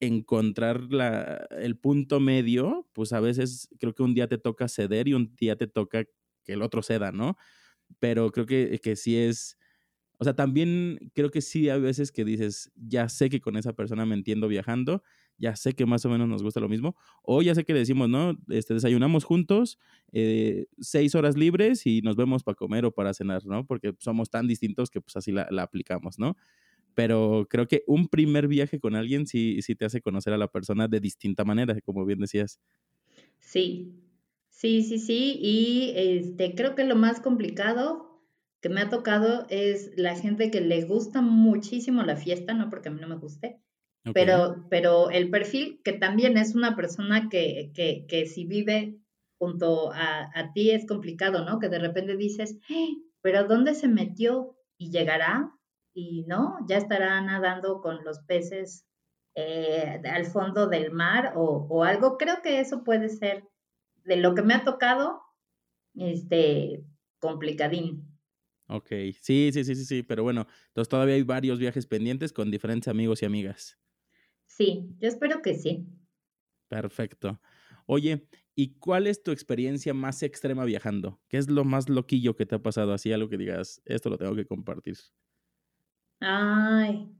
encontrar 0.00 0.92
la, 0.92 1.46
el 1.50 1.78
punto 1.78 2.20
medio, 2.20 2.88
pues 2.92 3.12
a 3.12 3.20
veces 3.20 3.68
creo 3.78 3.94
que 3.94 4.02
un 4.02 4.14
día 4.14 4.28
te 4.28 4.38
toca 4.38 4.68
ceder 4.68 5.08
y 5.08 5.14
un 5.14 5.34
día 5.36 5.56
te 5.56 5.66
toca 5.66 6.04
que 6.44 6.52
el 6.52 6.62
otro 6.62 6.82
ceda, 6.82 7.12
¿no? 7.12 7.36
Pero 8.00 8.30
creo 8.32 8.46
que, 8.46 8.80
que 8.82 8.96
sí 8.96 9.16
es, 9.16 9.58
o 10.18 10.24
sea, 10.24 10.34
también 10.34 11.10
creo 11.14 11.30
que 11.30 11.40
sí 11.40 11.68
hay 11.68 11.80
veces 11.80 12.12
que 12.12 12.24
dices, 12.24 12.72
ya 12.76 13.08
sé 13.08 13.30
que 13.30 13.40
con 13.40 13.56
esa 13.56 13.72
persona 13.72 14.06
me 14.06 14.14
entiendo 14.14 14.48
viajando, 14.48 15.02
ya 15.38 15.56
sé 15.56 15.72
que 15.74 15.86
más 15.86 16.04
o 16.04 16.08
menos 16.10 16.28
nos 16.28 16.42
gusta 16.42 16.60
lo 16.60 16.68
mismo, 16.68 16.96
o 17.22 17.42
ya 17.42 17.54
sé 17.54 17.64
que 17.64 17.74
decimos, 17.74 18.08
¿no? 18.08 18.38
Este, 18.48 18.74
desayunamos 18.74 19.24
juntos, 19.24 19.78
eh, 20.12 20.66
seis 20.78 21.14
horas 21.14 21.36
libres 21.36 21.86
y 21.86 22.02
nos 22.02 22.16
vemos 22.16 22.42
para 22.44 22.54
comer 22.54 22.84
o 22.84 22.92
para 22.92 23.14
cenar, 23.14 23.44
¿no? 23.46 23.66
Porque 23.66 23.94
somos 23.98 24.30
tan 24.30 24.46
distintos 24.46 24.90
que 24.90 25.00
pues 25.00 25.16
así 25.16 25.32
la, 25.32 25.48
la 25.50 25.62
aplicamos, 25.62 26.18
¿no? 26.18 26.36
pero 26.94 27.46
creo 27.50 27.66
que 27.66 27.82
un 27.86 28.08
primer 28.08 28.48
viaje 28.48 28.78
con 28.80 28.94
alguien 28.94 29.26
sí, 29.26 29.60
sí 29.62 29.74
te 29.74 29.84
hace 29.84 30.00
conocer 30.00 30.32
a 30.32 30.38
la 30.38 30.48
persona 30.48 30.88
de 30.88 31.00
distinta 31.00 31.44
manera, 31.44 31.80
como 31.80 32.04
bien 32.04 32.20
decías. 32.20 32.60
Sí, 33.38 34.02
sí, 34.48 34.82
sí, 34.82 34.98
sí, 34.98 35.38
y 35.40 35.92
este, 35.96 36.54
creo 36.54 36.74
que 36.74 36.84
lo 36.84 36.96
más 36.96 37.20
complicado 37.20 38.13
que 38.64 38.70
me 38.70 38.80
ha 38.80 38.88
tocado 38.88 39.44
es 39.50 39.92
la 39.96 40.16
gente 40.16 40.50
que 40.50 40.62
le 40.62 40.84
gusta 40.84 41.20
muchísimo 41.20 42.02
la 42.02 42.16
fiesta, 42.16 42.54
no 42.54 42.70
porque 42.70 42.88
a 42.88 42.92
mí 42.92 42.98
no 42.98 43.08
me 43.08 43.18
guste, 43.18 43.60
pero, 44.14 44.66
pero 44.70 45.10
el 45.10 45.28
perfil 45.28 45.82
que 45.84 45.92
también 45.92 46.38
es 46.38 46.54
una 46.54 46.74
persona 46.74 47.28
que, 47.28 47.72
que, 47.74 48.06
que 48.08 48.24
si 48.24 48.46
vive 48.46 48.96
junto 49.38 49.92
a, 49.92 50.30
a, 50.34 50.52
ti 50.54 50.70
es 50.70 50.86
complicado, 50.86 51.44
¿no? 51.44 51.58
Que 51.58 51.68
de 51.68 51.78
repente 51.78 52.16
dices, 52.16 52.58
pero 53.20 53.44
¿dónde 53.44 53.74
se 53.74 53.86
metió? 53.86 54.56
¿Y 54.78 54.90
llegará? 54.90 55.54
y 55.94 56.24
no, 56.26 56.58
ya 56.66 56.76
estará 56.76 57.20
nadando 57.20 57.80
con 57.82 58.02
los 58.04 58.18
peces 58.20 58.84
eh, 59.36 60.02
al 60.10 60.26
fondo 60.26 60.66
del 60.66 60.90
mar 60.90 61.34
o, 61.36 61.84
algo. 61.84 62.18
Creo 62.18 62.42
que 62.42 62.60
eso 62.60 62.82
puede 62.82 63.08
ser 63.08 63.44
de 64.04 64.16
lo 64.16 64.34
que 64.34 64.42
me 64.42 64.54
ha 64.54 64.64
tocado, 64.64 65.22
este, 65.94 66.84
complicadín. 67.20 68.13
Ok, 68.66 68.88
sí, 69.20 69.50
sí, 69.52 69.64
sí, 69.64 69.74
sí, 69.74 69.84
sí, 69.84 70.02
pero 70.02 70.22
bueno, 70.22 70.46
entonces 70.68 70.88
todavía 70.88 71.14
hay 71.14 71.22
varios 71.22 71.58
viajes 71.58 71.86
pendientes 71.86 72.32
con 72.32 72.50
diferentes 72.50 72.88
amigos 72.88 73.22
y 73.22 73.26
amigas. 73.26 73.78
Sí, 74.46 74.88
yo 74.98 75.08
espero 75.08 75.42
que 75.42 75.54
sí. 75.54 75.86
Perfecto. 76.68 77.40
Oye, 77.86 78.26
¿y 78.54 78.78
cuál 78.78 79.06
es 79.06 79.22
tu 79.22 79.30
experiencia 79.30 79.92
más 79.92 80.22
extrema 80.22 80.64
viajando? 80.64 81.20
¿Qué 81.28 81.36
es 81.36 81.50
lo 81.50 81.64
más 81.64 81.88
loquillo 81.88 82.36
que 82.36 82.46
te 82.46 82.54
ha 82.54 82.62
pasado? 82.62 82.94
Así 82.94 83.12
algo 83.12 83.28
que 83.28 83.36
digas, 83.36 83.82
esto 83.84 84.08
lo 84.08 84.16
tengo 84.16 84.34
que 84.34 84.46
compartir. 84.46 84.96
Ay, 86.20 87.10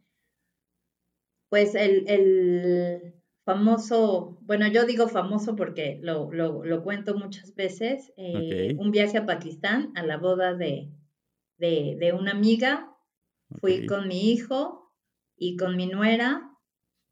pues 1.50 1.74
el, 1.74 3.14
famoso, 3.44 4.38
bueno, 4.40 4.66
yo 4.68 4.86
digo 4.86 5.06
famoso 5.08 5.54
porque 5.54 6.00
lo, 6.02 6.30
cuento 6.82 7.14
muchas 7.14 7.54
veces, 7.54 8.12
eh, 8.16 8.74
un 8.78 8.90
viaje 8.90 9.18
a 9.18 9.26
Pakistán 9.26 9.92
a 9.94 10.02
la 10.02 10.16
boda 10.16 10.54
de, 10.54 10.90
una 11.58 12.32
amiga, 12.32 12.90
fui 13.60 13.86
con 13.86 14.08
mi 14.08 14.32
hijo 14.32 14.92
y 15.36 15.56
con 15.56 15.76
mi 15.76 15.86
nuera 15.86 16.50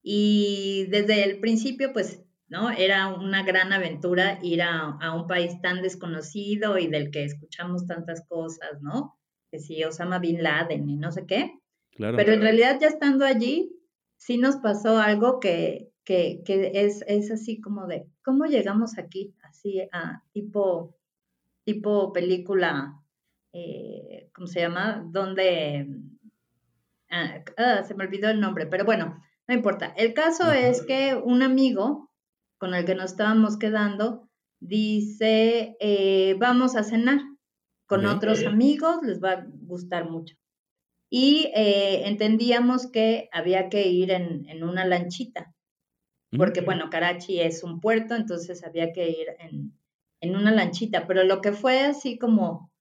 y 0.02 0.86
desde 0.90 1.24
el 1.24 1.40
principio 1.40 1.92
pues, 1.92 2.22
¿no? 2.48 2.70
Era 2.70 3.08
una 3.08 3.44
gran 3.44 3.72
aventura 3.72 4.38
ir 4.42 4.62
a, 4.62 4.98
a 5.00 5.14
un 5.14 5.26
país 5.26 5.60
tan 5.60 5.82
desconocido 5.82 6.78
y 6.78 6.88
del 6.88 7.10
que 7.10 7.24
escuchamos 7.24 7.86
tantas 7.86 8.26
cosas, 8.28 8.80
¿no? 8.80 9.18
Que 9.50 9.58
si 9.58 9.84
Osama 9.84 10.18
Bin 10.18 10.42
Laden 10.42 10.88
y 10.88 10.96
no 10.96 11.12
sé 11.12 11.26
qué. 11.26 11.52
Pero 11.96 12.32
en 12.32 12.40
realidad 12.40 12.78
ya 12.80 12.88
estando 12.88 13.24
allí, 13.24 13.70
sí 14.16 14.38
nos 14.38 14.56
pasó 14.56 14.98
algo 14.98 15.40
que, 15.40 15.92
que, 16.04 16.42
que 16.44 16.72
es, 16.74 17.04
es, 17.06 17.30
así 17.30 17.60
como 17.60 17.86
de, 17.86 18.06
¿cómo 18.24 18.46
llegamos 18.46 18.98
aquí? 18.98 19.34
Así, 19.42 19.80
a 19.92 20.22
tipo, 20.32 20.96
tipo 21.64 22.12
película, 22.12 23.01
eh, 23.52 24.30
¿cómo 24.34 24.46
se 24.46 24.60
llama? 24.60 25.04
Donde, 25.10 25.88
ah, 27.10 27.44
ah, 27.56 27.82
se 27.84 27.94
me 27.94 28.04
olvidó 28.04 28.30
el 28.30 28.40
nombre, 28.40 28.66
pero 28.66 28.84
bueno, 28.84 29.22
no 29.46 29.54
importa. 29.54 29.92
El 29.96 30.14
caso 30.14 30.52
es 30.52 30.82
que 30.82 31.14
un 31.14 31.42
amigo 31.42 32.10
con 32.58 32.74
el 32.74 32.84
que 32.84 32.94
nos 32.94 33.12
estábamos 33.12 33.58
quedando 33.58 34.28
dice, 34.60 35.76
eh, 35.80 36.36
vamos 36.38 36.76
a 36.76 36.84
cenar 36.84 37.20
con 37.86 38.06
otros 38.06 38.46
amigos, 38.46 39.02
les 39.02 39.22
va 39.22 39.32
a 39.32 39.46
gustar 39.46 40.08
mucho 40.08 40.36
y 41.14 41.52
eh, 41.54 42.08
entendíamos 42.08 42.90
que 42.90 43.28
había 43.32 43.68
que 43.68 43.86
ir 43.86 44.10
en, 44.10 44.64
una 44.64 44.86
lanchita, 44.86 45.54
porque 46.34 46.62
bueno, 46.62 46.88
Karachi 46.88 47.38
es 47.38 47.62
un 47.62 47.80
puerto, 47.80 48.14
entonces 48.14 48.64
había 48.64 48.94
que 48.94 49.10
ir 49.10 49.26
en, 49.38 50.34
una 50.34 50.52
lanchita, 50.52 51.06
pero 51.06 51.22
lo 51.24 51.42
que 51.42 51.52
fue 51.52 51.80
así 51.80 52.16
como 52.16 52.71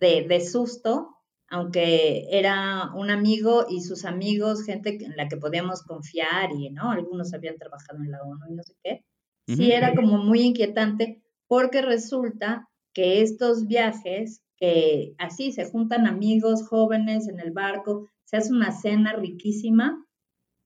de, 0.00 0.40
susto, 0.40 1.16
aunque 1.48 2.26
era 2.30 2.92
un 2.94 3.10
amigo 3.10 3.66
y 3.68 3.82
sus 3.82 4.04
amigos, 4.04 4.64
gente 4.64 4.98
en 5.04 5.16
la 5.16 5.28
que 5.28 5.36
podíamos 5.36 5.82
confiar 5.82 6.50
y, 6.52 6.70
¿no? 6.70 6.90
Algunos 6.90 7.34
habían 7.34 7.56
trabajado 7.56 8.02
en 8.02 8.10
la 8.10 8.22
ONU 8.22 8.46
y 8.48 8.54
no 8.54 8.62
sé 8.62 8.74
qué, 8.82 9.04
sí 9.46 9.72
era 9.72 9.94
como 9.94 10.18
muy 10.18 10.40
inquietante 10.40 11.22
porque 11.46 11.82
resulta 11.82 12.68
que 12.92 13.22
estos 13.22 13.66
viajes 13.66 14.42
que 14.56 15.14
así 15.18 15.52
se 15.52 15.64
juntan 15.64 16.06
amigos 16.06 16.68
jóvenes 16.68 17.28
en 17.28 17.40
el 17.40 17.50
barco, 17.50 18.08
se 18.24 18.36
hace 18.36 18.52
una 18.52 18.72
cena 18.72 19.14
riquísima, 19.14 20.04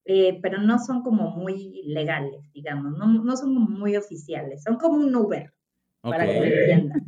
eh, 0.05 0.38
pero 0.42 0.61
no 0.61 0.79
son 0.79 1.03
como 1.03 1.31
muy 1.31 1.83
legales, 1.85 2.53
digamos, 2.53 2.92
no, 2.99 3.37
son 3.37 3.55
como 3.55 3.70
muy 3.70 3.97
oficiales, 3.97 4.62
son 4.62 4.77
como 4.77 4.97
un 4.99 5.14
Uber, 5.14 5.53
para 6.03 6.27
que 6.27 6.40
me 6.40 6.47
entiendan. 6.49 7.07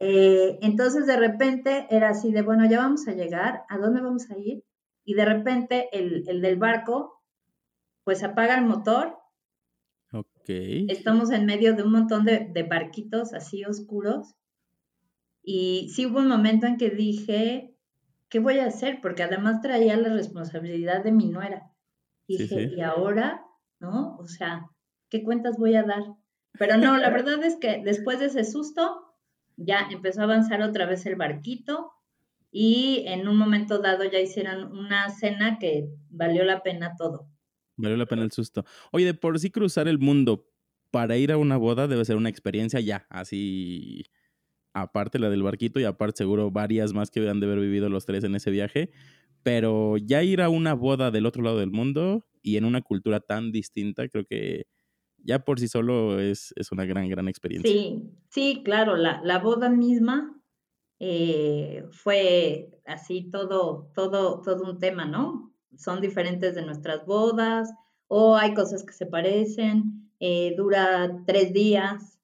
Eh, 0.00 0.58
entonces 0.62 1.06
de 1.06 1.16
repente 1.16 1.86
era 1.90 2.10
así 2.10 2.32
de, 2.32 2.42
bueno, 2.42 2.68
ya 2.68 2.78
vamos 2.78 3.06
a 3.08 3.12
llegar, 3.12 3.62
¿a 3.68 3.78
dónde 3.78 4.00
vamos 4.00 4.30
a 4.30 4.38
ir? 4.38 4.64
Y 5.04 5.14
de 5.14 5.24
repente 5.24 5.88
el, 5.92 6.24
el 6.28 6.40
del 6.40 6.56
barco, 6.56 7.22
pues 8.04 8.22
apaga 8.22 8.56
el 8.58 8.64
motor. 8.64 9.18
Ok. 10.12 10.48
Estamos 10.88 11.30
en 11.30 11.46
medio 11.46 11.74
de 11.74 11.82
un 11.82 11.92
montón 11.92 12.24
de, 12.24 12.48
de 12.52 12.62
barquitos 12.62 13.34
así 13.34 13.64
oscuros. 13.64 14.34
Y 15.42 15.90
sí 15.94 16.06
hubo 16.06 16.20
un 16.20 16.28
momento 16.28 16.66
en 16.66 16.78
que 16.78 16.90
dije, 16.90 17.76
¿qué 18.28 18.38
voy 18.38 18.58
a 18.58 18.66
hacer? 18.66 19.00
Porque 19.02 19.22
además 19.22 19.60
traía 19.60 19.96
la 19.96 20.08
responsabilidad 20.08 21.04
de 21.04 21.12
mi 21.12 21.28
nuera. 21.28 21.70
Dije, 22.26 22.70
¿y 22.74 22.80
ahora? 22.80 23.44
¿No? 23.78 24.16
O 24.16 24.26
sea, 24.26 24.70
¿qué 25.10 25.22
cuentas 25.22 25.58
voy 25.58 25.76
a 25.76 25.82
dar? 25.82 26.02
Pero 26.58 26.76
no, 26.78 26.96
la 26.96 27.10
verdad 27.10 27.42
es 27.44 27.56
que 27.56 27.82
después 27.84 28.20
de 28.20 28.26
ese 28.26 28.44
susto, 28.44 29.03
ya 29.56 29.88
empezó 29.90 30.20
a 30.20 30.24
avanzar 30.24 30.62
otra 30.62 30.86
vez 30.86 31.06
el 31.06 31.16
barquito 31.16 31.92
y 32.50 33.04
en 33.06 33.26
un 33.28 33.36
momento 33.36 33.78
dado 33.78 34.04
ya 34.04 34.20
hicieron 34.20 34.76
una 34.76 35.10
cena 35.10 35.58
que 35.58 35.88
valió 36.10 36.44
la 36.44 36.62
pena 36.62 36.94
todo. 36.96 37.28
Valió 37.76 37.96
la 37.96 38.06
pena 38.06 38.22
el 38.22 38.30
susto. 38.30 38.64
Oye, 38.92 39.06
de 39.06 39.14
por 39.14 39.38
sí 39.38 39.50
cruzar 39.50 39.88
el 39.88 39.98
mundo 39.98 40.48
para 40.90 41.16
ir 41.16 41.32
a 41.32 41.36
una 41.36 41.56
boda 41.56 41.88
debe 41.88 42.04
ser 42.04 42.16
una 42.16 42.28
experiencia 42.28 42.78
ya, 42.78 43.06
así 43.10 44.04
aparte 44.72 45.18
la 45.18 45.30
del 45.30 45.42
barquito 45.42 45.80
y 45.80 45.84
aparte 45.84 46.18
seguro 46.18 46.50
varias 46.50 46.92
más 46.92 47.10
que 47.10 47.28
han 47.28 47.40
de 47.40 47.46
haber 47.46 47.60
vivido 47.60 47.88
los 47.88 48.06
tres 48.06 48.24
en 48.24 48.34
ese 48.34 48.50
viaje, 48.50 48.90
pero 49.42 49.96
ya 49.96 50.22
ir 50.22 50.42
a 50.42 50.48
una 50.48 50.74
boda 50.74 51.10
del 51.10 51.26
otro 51.26 51.42
lado 51.42 51.58
del 51.58 51.70
mundo 51.70 52.26
y 52.42 52.56
en 52.56 52.64
una 52.64 52.82
cultura 52.82 53.20
tan 53.20 53.52
distinta, 53.52 54.08
creo 54.08 54.24
que 54.24 54.66
ya 55.24 55.40
por 55.40 55.58
sí 55.58 55.68
solo 55.68 56.20
es, 56.20 56.52
es 56.56 56.70
una 56.72 56.84
gran, 56.84 57.08
gran 57.08 57.28
experiencia. 57.28 57.70
Sí, 57.70 58.10
sí, 58.28 58.62
claro, 58.64 58.96
la, 58.96 59.20
la 59.24 59.38
boda 59.38 59.68
misma 59.68 60.40
eh, 61.00 61.84
fue 61.90 62.70
así 62.86 63.30
todo, 63.30 63.90
todo, 63.94 64.42
todo 64.42 64.70
un 64.70 64.78
tema, 64.78 65.06
¿no? 65.06 65.52
Son 65.76 66.00
diferentes 66.00 66.54
de 66.54 66.64
nuestras 66.64 67.04
bodas 67.06 67.72
o 68.06 68.36
hay 68.36 68.54
cosas 68.54 68.84
que 68.84 68.92
se 68.92 69.06
parecen, 69.06 70.10
eh, 70.20 70.54
dura 70.56 71.22
tres 71.26 71.52
días, 71.52 72.20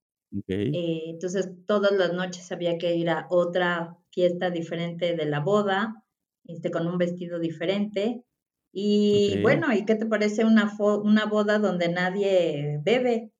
eh, 0.46 1.02
entonces 1.06 1.50
todas 1.66 1.92
las 1.92 2.12
noches 2.12 2.52
había 2.52 2.78
que 2.78 2.94
ir 2.94 3.10
a 3.10 3.26
otra 3.30 3.96
fiesta 4.10 4.50
diferente 4.50 5.16
de 5.16 5.24
la 5.24 5.40
boda, 5.40 6.04
este, 6.44 6.70
con 6.70 6.86
un 6.86 6.98
vestido 6.98 7.38
diferente. 7.38 8.24
Y 8.72 9.40
bueno, 9.42 9.72
¿y 9.74 9.84
qué 9.84 9.96
te 9.96 10.06
parece 10.06 10.44
una, 10.44 10.72
una 10.78 11.26
boda 11.26 11.58
donde 11.58 11.88
nadie 11.88 12.80
bebe? 12.84 13.32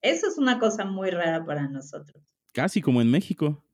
Eso 0.00 0.26
es 0.26 0.38
una 0.38 0.58
cosa 0.58 0.84
muy 0.84 1.10
rara 1.10 1.44
para 1.44 1.68
nosotros. 1.68 2.22
Casi 2.52 2.80
como 2.80 3.00
en 3.00 3.10
México. 3.10 3.64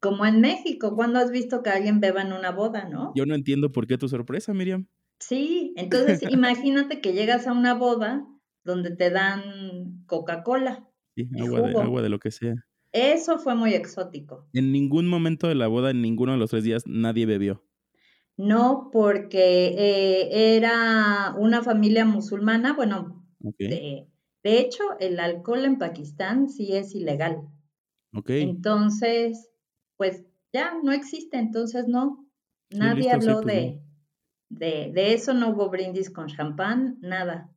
Como 0.00 0.24
en 0.24 0.40
México, 0.40 0.94
¿cuándo 0.94 1.18
has 1.18 1.30
visto 1.30 1.62
que 1.62 1.70
alguien 1.70 2.00
beba 2.00 2.22
en 2.22 2.32
una 2.32 2.50
boda, 2.50 2.88
no? 2.88 3.12
Yo 3.14 3.26
no 3.26 3.34
entiendo 3.34 3.72
por 3.72 3.86
qué 3.86 3.98
tu 3.98 4.08
sorpresa, 4.08 4.54
Miriam. 4.54 4.86
Sí, 5.18 5.72
entonces 5.76 6.22
imagínate 6.30 7.00
que 7.00 7.12
llegas 7.12 7.46
a 7.46 7.52
una 7.52 7.74
boda 7.74 8.26
donde 8.64 8.94
te 8.94 9.10
dan 9.10 10.04
Coca-Cola. 10.06 10.88
Sí, 11.16 11.28
agua 11.40 11.62
de, 11.62 11.80
agua 11.80 12.02
de 12.02 12.08
lo 12.08 12.18
que 12.18 12.30
sea. 12.30 12.54
Eso 12.92 13.38
fue 13.38 13.54
muy 13.54 13.74
exótico. 13.74 14.48
En 14.52 14.70
ningún 14.72 15.08
momento 15.08 15.48
de 15.48 15.54
la 15.54 15.66
boda, 15.66 15.90
en 15.90 16.02
ninguno 16.02 16.32
de 16.32 16.38
los 16.38 16.50
tres 16.50 16.64
días, 16.64 16.84
nadie 16.86 17.26
bebió. 17.26 17.64
No, 18.36 18.90
porque 18.92 19.74
eh, 19.76 20.56
era 20.56 21.34
una 21.38 21.62
familia 21.62 22.04
musulmana. 22.04 22.72
Bueno, 22.72 23.26
de, 23.58 24.08
hecho, 24.42 24.82
el 25.00 25.20
alcohol 25.20 25.64
en 25.64 25.78
Pakistán 25.78 26.48
sí 26.48 26.74
es 26.74 26.94
ilegal. 26.94 27.48
Ok. 28.14 28.30
Entonces, 28.30 29.50
pues 29.96 30.24
ya 30.52 30.74
no 30.82 30.92
existe, 30.92 31.38
entonces 31.38 31.86
no. 31.88 32.28
Nadie 32.70 33.10
habló 33.10 33.42
pues 33.42 33.54
de, 33.54 33.82
de, 34.48 34.90
de, 34.92 35.12
eso, 35.12 35.34
no 35.34 35.50
hubo 35.50 35.68
brindis 35.68 36.10
con 36.10 36.28
champán, 36.28 36.98
nada. 37.00 37.52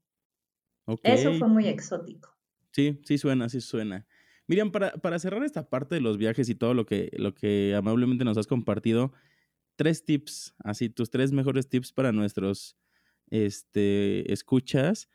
Eso 1.04 1.34
fue 1.34 1.48
muy 1.48 1.68
exótico. 1.68 2.30
Sí, 2.72 3.00
sí 3.04 3.18
suena, 3.18 3.50
sí 3.50 3.62
suena. 3.62 4.06
Miriam, 4.48 4.72
para, 4.72 4.92
para 4.92 5.18
cerrar 5.18 5.44
esta 5.44 5.70
parte 5.70 5.96
de 5.96 6.02
los 6.02 6.18
viajes 6.18 6.50
y 6.50 6.56
todo 6.56 6.74
lo 6.74 6.86
que, 6.86 7.10
lo 7.18 7.34
que 7.34 7.74
amablemente 7.76 8.26
nos 8.26 8.38
has 8.38 8.48
compartido, 8.48 9.14
tres 9.76 10.06
tips, 10.06 10.56
así 10.60 10.90
tus 10.90 11.10
tres 11.10 11.32
mejores 11.32 11.70
tips 11.70 11.92
para 11.92 12.12
nuestros 12.12 12.78
este, 13.30 14.32
escuchas. 14.32 15.10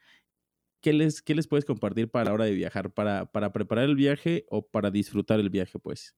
¿Qué 0.80 0.92
les, 0.92 1.20
¿Qué 1.20 1.34
les 1.34 1.46
puedes 1.46 1.64
compartir 1.64 2.10
para 2.10 2.26
la 2.26 2.32
hora 2.32 2.44
de 2.44 2.52
viajar? 2.52 2.92
¿Para, 2.92 3.30
para 3.30 3.52
preparar 3.52 3.84
el 3.84 3.96
viaje 3.96 4.46
o 4.48 4.66
para 4.66 4.90
disfrutar 4.90 5.38
el 5.38 5.50
viaje, 5.50 5.78
pues? 5.78 6.16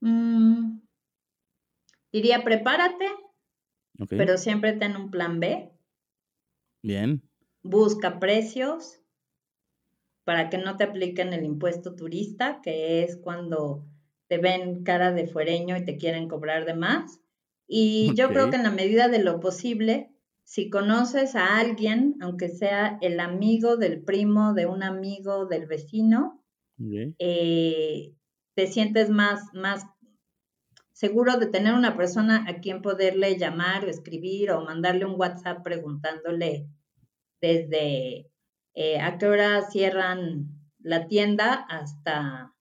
Mm, 0.00 0.78
diría, 2.12 2.44
prepárate, 2.44 3.08
pero 4.08 4.38
siempre 4.38 4.72
ten 4.74 4.96
un 4.96 5.10
plan 5.10 5.40
B. 5.40 5.72
Bien. 6.82 7.22
Busca 7.62 8.20
precios 8.20 9.00
para 10.24 10.48
que 10.48 10.58
no 10.58 10.76
te 10.76 10.84
apliquen 10.84 11.32
el 11.32 11.44
impuesto 11.44 11.96
turista, 11.96 12.60
que 12.62 13.02
es 13.02 13.16
cuando 13.16 13.84
te 14.28 14.38
ven 14.38 14.84
cara 14.84 15.12
de 15.12 15.26
fuereño 15.26 15.76
y 15.76 15.84
te 15.84 15.96
quieren 15.96 16.28
cobrar 16.28 16.64
de 16.64 16.74
más. 16.74 17.20
Y 17.66 18.14
yo 18.14 18.28
creo 18.28 18.48
que 18.48 18.56
en 18.56 18.62
la 18.62 18.70
medida 18.70 19.08
de 19.08 19.22
lo 19.22 19.40
posible, 19.40 20.10
si 20.44 20.70
conoces 20.70 21.34
a 21.34 21.58
alguien, 21.58 22.16
aunque 22.20 22.48
sea 22.48 22.98
el 23.02 23.20
amigo 23.20 23.76
del 23.76 24.02
primo, 24.02 24.54
de 24.54 24.66
un 24.66 24.82
amigo, 24.82 25.46
del 25.46 25.66
vecino, 25.66 26.42
eh, 27.18 28.14
te 28.54 28.66
sientes 28.66 29.10
más, 29.10 29.52
más 29.52 29.84
seguro 30.92 31.36
de 31.36 31.46
tener 31.46 31.74
una 31.74 31.96
persona 31.96 32.44
a 32.48 32.60
quien 32.60 32.82
poderle 32.82 33.36
llamar 33.36 33.84
o 33.84 33.88
escribir 33.88 34.50
o 34.50 34.64
mandarle 34.64 35.04
un 35.04 35.20
WhatsApp 35.20 35.62
preguntándole 35.62 36.66
desde 37.40 38.30
eh, 38.74 39.00
a 39.00 39.18
qué 39.18 39.26
hora 39.26 39.62
cierran 39.70 40.48
la 40.78 41.06
tienda 41.06 41.52
hasta 41.68 42.54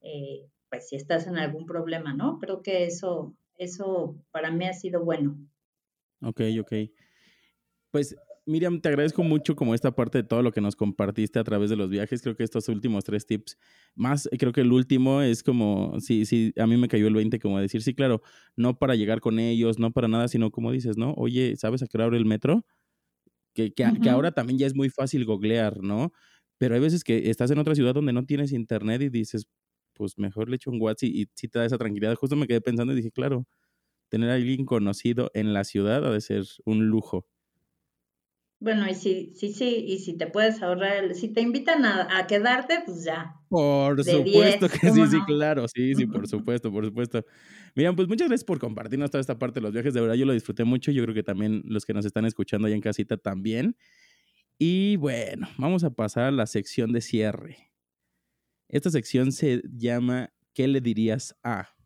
eh, 0.00 0.50
pues 0.70 0.88
si 0.88 0.96
estás 0.96 1.26
en 1.26 1.36
algún 1.36 1.66
problema, 1.66 2.14
¿no? 2.14 2.38
Creo 2.38 2.62
que 2.62 2.84
eso, 2.84 3.34
eso 3.58 4.16
para 4.30 4.50
mí 4.50 4.66
ha 4.66 4.72
sido 4.72 5.04
bueno. 5.04 5.38
Ok, 6.22 6.40
ok. 6.60 6.72
Pues 7.90 8.16
Miriam, 8.46 8.80
te 8.80 8.88
agradezco 8.88 9.24
mucho 9.24 9.56
como 9.56 9.74
esta 9.74 9.94
parte 9.94 10.18
de 10.18 10.24
todo 10.24 10.40
lo 10.40 10.52
que 10.52 10.60
nos 10.60 10.76
compartiste 10.76 11.38
a 11.40 11.44
través 11.44 11.68
de 11.68 11.76
los 11.76 11.90
viajes. 11.90 12.22
Creo 12.22 12.36
que 12.36 12.44
estos 12.44 12.68
últimos 12.68 13.02
tres 13.04 13.26
tips, 13.26 13.58
más 13.96 14.28
creo 14.38 14.52
que 14.52 14.60
el 14.60 14.72
último 14.72 15.20
es 15.20 15.42
como, 15.42 15.98
sí, 16.00 16.24
sí, 16.26 16.52
a 16.56 16.66
mí 16.66 16.76
me 16.76 16.86
cayó 16.88 17.08
el 17.08 17.14
20, 17.14 17.40
como 17.40 17.58
decir, 17.58 17.82
sí, 17.82 17.94
claro, 17.94 18.22
no 18.54 18.78
para 18.78 18.94
llegar 18.94 19.20
con 19.20 19.40
ellos, 19.40 19.80
no 19.80 19.92
para 19.92 20.06
nada, 20.06 20.28
sino 20.28 20.52
como 20.52 20.70
dices, 20.70 20.96
¿no? 20.96 21.12
Oye, 21.14 21.56
¿sabes 21.56 21.82
a 21.82 21.86
qué 21.88 21.96
hora 21.96 22.04
abre 22.04 22.18
el 22.18 22.24
metro? 22.24 22.64
Que, 23.54 23.72
que, 23.72 23.90
que 24.02 24.10
ahora 24.10 24.32
también 24.32 24.58
ya 24.58 24.66
es 24.66 24.74
muy 24.76 24.90
fácil 24.90 25.24
googlear, 25.24 25.82
¿no? 25.82 26.12
Pero 26.58 26.74
hay 26.74 26.80
veces 26.80 27.04
que 27.04 27.30
estás 27.30 27.50
en 27.50 27.58
otra 27.58 27.74
ciudad 27.74 27.94
donde 27.94 28.12
no 28.12 28.26
tienes 28.26 28.52
internet 28.52 29.02
y 29.02 29.08
dices, 29.08 29.46
pues 29.96 30.18
mejor 30.18 30.48
le 30.48 30.56
echo 30.56 30.70
un 30.70 30.80
WhatsApp 30.80 31.08
y, 31.08 31.28
si 31.34 31.48
te 31.48 31.58
da 31.58 31.64
esa 31.64 31.78
tranquilidad. 31.78 32.14
Justo 32.14 32.36
me 32.36 32.46
quedé 32.46 32.60
pensando 32.60 32.92
y 32.92 32.96
dije, 32.96 33.10
claro, 33.10 33.46
tener 34.08 34.30
a 34.30 34.34
alguien 34.34 34.66
conocido 34.66 35.30
en 35.34 35.52
la 35.54 35.64
ciudad 35.64 36.06
ha 36.06 36.10
de 36.10 36.20
ser 36.20 36.44
un 36.64 36.86
lujo. 36.86 37.26
Bueno, 38.58 38.88
y 38.88 38.94
si, 38.94 39.34
sí, 39.34 39.52
sí, 39.52 39.84
y 39.86 39.98
si 39.98 40.16
te 40.16 40.28
puedes 40.28 40.62
ahorrar, 40.62 41.14
si 41.14 41.28
te 41.28 41.42
invitan 41.42 41.84
a, 41.84 42.26
quedarte, 42.26 42.82
pues 42.86 43.04
ya. 43.04 43.34
Por 43.50 44.02
supuesto 44.02 44.68
que 44.68 44.90
sí, 44.90 45.06
sí, 45.08 45.18
claro, 45.26 45.66
sí, 45.68 45.94
sí, 45.94 46.06
por 46.06 46.26
supuesto, 46.28 46.72
por 46.72 46.86
supuesto. 46.86 47.22
Miren, 47.74 47.94
pues 47.94 48.08
muchas 48.08 48.28
gracias 48.28 48.44
por 48.44 48.58
compartirnos 48.58 49.10
toda 49.10 49.20
esta 49.20 49.38
parte 49.38 49.60
de 49.60 49.64
los 49.64 49.72
viajes, 49.72 49.92
de 49.92 50.00
verdad 50.00 50.14
yo 50.14 50.24
lo 50.24 50.32
disfruté 50.32 50.64
mucho, 50.64 50.90
yo 50.90 51.02
creo 51.02 51.14
que 51.14 51.22
también 51.22 51.62
los 51.66 51.84
que 51.84 51.92
nos 51.92 52.06
están 52.06 52.24
escuchando 52.24 52.66
allá 52.66 52.76
en 52.76 52.80
casita 52.80 53.18
también. 53.18 53.76
Y 54.58 54.96
bueno, 54.96 55.48
vamos 55.58 55.84
a 55.84 55.90
pasar 55.90 56.24
a 56.24 56.30
la 56.30 56.46
sección 56.46 56.92
de 56.92 57.02
cierre. 57.02 57.58
Esta 58.68 58.90
sección 58.90 59.32
se 59.32 59.62
llama 59.72 60.32
¿Qué 60.52 60.66
le 60.66 60.80
dirías 60.80 61.36
a? 61.44 61.76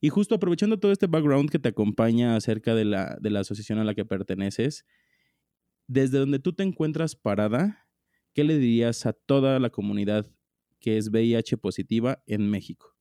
Y 0.00 0.10
justo 0.10 0.34
aprovechando 0.34 0.78
todo 0.78 0.92
este 0.92 1.06
background 1.06 1.50
que 1.50 1.58
te 1.58 1.70
acompaña 1.70 2.36
acerca 2.36 2.74
de 2.74 2.84
la, 2.84 3.16
de 3.20 3.30
la 3.30 3.40
asociación 3.40 3.78
a 3.78 3.84
la 3.84 3.94
que 3.94 4.04
perteneces, 4.04 4.84
desde 5.86 6.18
donde 6.18 6.38
tú 6.38 6.52
te 6.52 6.62
encuentras 6.62 7.16
parada, 7.16 7.88
¿qué 8.34 8.44
le 8.44 8.58
dirías 8.58 9.06
a 9.06 9.12
toda 9.12 9.58
la 9.58 9.70
comunidad 9.70 10.30
que 10.78 10.98
es 10.98 11.08
VIH 11.08 11.56
positiva 11.56 12.22
en 12.26 12.50
México? 12.50 12.94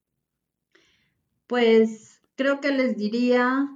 Pues 1.47 2.21
creo 2.35 2.61
que 2.61 2.71
les 2.71 2.97
diría 2.97 3.69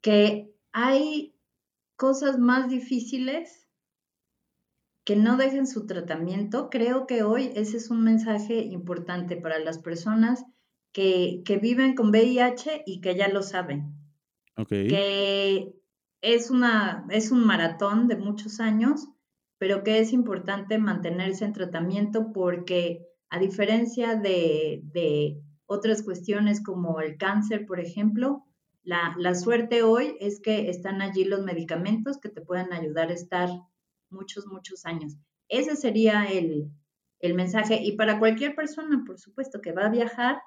que 0.00 0.54
hay 0.72 1.34
cosas 1.96 2.38
más 2.38 2.68
difíciles 2.70 3.67
que 5.08 5.16
no 5.16 5.38
dejen 5.38 5.66
su 5.66 5.86
tratamiento. 5.86 6.68
Creo 6.68 7.06
que 7.06 7.22
hoy 7.22 7.50
ese 7.54 7.78
es 7.78 7.88
un 7.88 8.04
mensaje 8.04 8.58
importante 8.58 9.38
para 9.38 9.58
las 9.58 9.78
personas 9.78 10.44
que, 10.92 11.42
viven 11.62 11.94
con 11.94 12.10
VIH 12.10 12.82
y 12.84 13.00
que 13.00 13.16
ya 13.16 13.28
lo 13.28 13.42
saben. 13.42 13.94
Que 14.68 15.72
es, 16.20 16.50
una, 16.50 17.06
es 17.08 17.30
un 17.30 17.46
maratón 17.46 18.06
de 18.06 18.16
muchos 18.16 18.60
años, 18.60 19.08
pero 19.56 19.82
que 19.82 19.98
es 19.98 20.12
importante 20.12 20.76
mantenerse 20.76 21.46
en 21.46 21.54
tratamiento 21.54 22.30
porque 22.30 23.06
A 23.30 23.38
diferencia 23.38 24.14
de, 24.14 24.82
de 24.92 25.40
otras 25.64 26.02
cuestiones 26.02 26.62
como 26.62 27.00
el 27.00 27.16
cáncer, 27.16 27.64
por 27.64 27.80
ejemplo, 27.80 28.44
la, 28.82 29.14
la, 29.18 29.34
suerte 29.34 29.82
hoy 29.82 30.16
es 30.20 30.38
que 30.38 30.68
están 30.68 31.00
allí 31.00 31.24
los 31.24 31.42
medicamentos 31.42 32.18
que 32.18 32.28
te 32.28 32.42
pueden 32.42 32.74
ayudar 32.74 33.08
a 33.08 33.14
estar 33.14 33.48
muchos, 34.10 34.46
muchos 34.46 34.84
años. 34.86 35.16
Ese 35.48 35.76
sería 35.76 36.24
el, 36.24 36.70
el 37.20 37.34
mensaje. 37.34 37.80
Y 37.82 37.92
para 37.92 38.18
cualquier 38.18 38.54
persona, 38.54 39.02
por 39.06 39.18
supuesto, 39.18 39.60
que 39.60 39.72
va 39.72 39.86
a 39.86 39.90
viajar, 39.90 40.40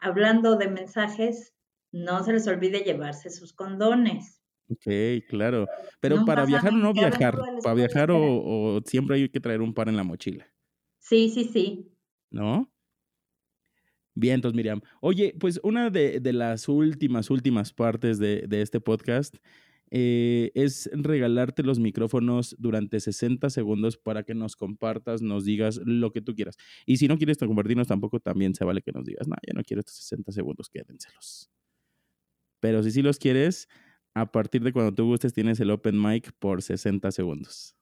hablando 0.00 0.56
de 0.56 0.68
mensajes, 0.68 1.54
no 1.92 2.22
se 2.22 2.32
les 2.32 2.46
olvide 2.46 2.80
llevarse 2.80 3.30
sus 3.30 3.52
condones. 3.52 4.42
Ok, 4.70 5.24
claro. 5.28 5.66
Pero 6.00 6.24
para 6.24 6.44
viajar 6.44 6.72
o 6.72 6.76
no 6.76 6.92
viajar, 6.92 7.38
para 7.62 7.74
viajar 7.74 8.10
o, 8.12 8.80
siempre 8.84 9.16
hay 9.16 9.28
que 9.28 9.40
traer 9.40 9.62
un 9.62 9.72
par 9.72 9.88
en 9.88 9.96
la 9.96 10.04
mochila. 10.04 10.46
Sí, 10.98 11.30
sí, 11.30 11.44
sí. 11.44 11.90
¿No? 12.30 12.70
Bien, 14.14 14.34
entonces 14.34 14.56
Miriam. 14.56 14.82
Oye, 15.00 15.34
pues 15.38 15.60
una 15.62 15.90
de, 15.90 16.20
las 16.32 16.68
últimas, 16.68 17.30
últimas 17.30 17.72
partes 17.72 18.18
de, 18.18 18.46
de 18.46 18.62
este 18.62 18.80
podcast 18.80 19.36
eh, 19.90 20.50
es 20.54 20.90
regalarte 20.92 21.62
los 21.62 21.78
micrófonos 21.78 22.56
durante 22.58 23.00
60 23.00 23.50
segundos 23.50 23.96
para 23.96 24.22
que 24.22 24.34
nos 24.34 24.56
compartas, 24.56 25.22
nos 25.22 25.44
digas 25.44 25.80
lo 25.84 26.12
que 26.12 26.20
tú 26.20 26.34
quieras. 26.34 26.56
Y 26.86 26.98
si 26.98 27.08
no 27.08 27.16
quieres 27.16 27.38
compartirnos 27.38 27.88
tampoco, 27.88 28.20
también 28.20 28.54
se 28.54 28.64
vale 28.64 28.82
que 28.82 28.92
nos 28.92 29.04
digas, 29.04 29.28
no, 29.28 29.36
ya 29.46 29.54
no 29.54 29.62
quiero 29.62 29.80
estos 29.80 29.96
60 29.96 30.32
segundos, 30.32 30.68
quédenselos. 30.68 31.50
Pero 32.60 32.82
si 32.82 32.90
sí 32.90 33.02
los 33.02 33.18
quieres, 33.18 33.68
a 34.14 34.32
partir 34.32 34.62
de 34.62 34.72
cuando 34.72 34.94
tú 34.94 35.06
gustes 35.06 35.32
tienes 35.32 35.60
el 35.60 35.70
open 35.70 36.00
mic 36.00 36.32
por 36.38 36.62
60 36.62 37.10
segundos. 37.12 37.76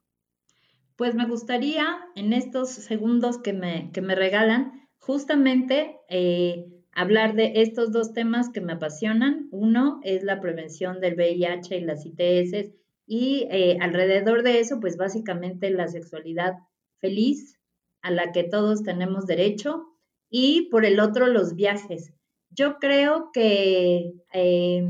Pues 0.97 1.14
me 1.14 1.27
gustaría 1.27 1.87
en 2.14 2.33
estos 2.33 2.71
segundos 2.71 3.38
que 3.38 3.53
me, 3.53 3.90
que 3.92 4.01
me 4.01 4.14
regalan, 4.14 4.88
justamente 4.99 5.97
eh, 6.09 6.76
hablar 6.97 7.35
de 7.35 7.53
estos 7.57 7.93
dos 7.93 8.15
temas 8.15 8.49
que 8.49 8.63
me 8.63 8.73
apasionan. 8.73 9.49
Uno 9.53 10.01
es 10.03 10.25
la 10.25 10.41
prevención 10.41 10.99
del 11.01 11.15
VIH 11.15 11.77
y 11.77 11.81
las 11.83 12.07
ITS 12.07 12.73
y 13.07 13.47
eh, 13.51 13.77
alrededor 13.81 14.43
de 14.43 14.61
eso, 14.61 14.81
pues 14.81 14.97
básicamente 14.97 15.71
la 15.71 15.89
sexualidad 15.89 16.55
feliz 16.99 17.61
a 18.03 18.11
la 18.11 18.33
que 18.33 18.45
todos 18.45 18.83
tenemos 18.83 19.27
derecho 19.27 19.85
y 20.31 20.71
por 20.71 20.87
el 20.87 20.99
otro 20.99 21.27
los 21.27 21.55
viajes. 21.55 22.15
Yo 22.51 22.79
creo 22.79 23.31
que 23.31 24.15
eh, 24.33 24.89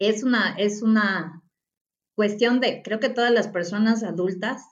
es, 0.00 0.24
una, 0.24 0.56
es 0.58 0.82
una 0.82 1.44
cuestión 2.16 2.58
de, 2.60 2.82
creo 2.82 2.98
que 2.98 3.08
todas 3.08 3.30
las 3.30 3.46
personas 3.46 4.02
adultas, 4.02 4.64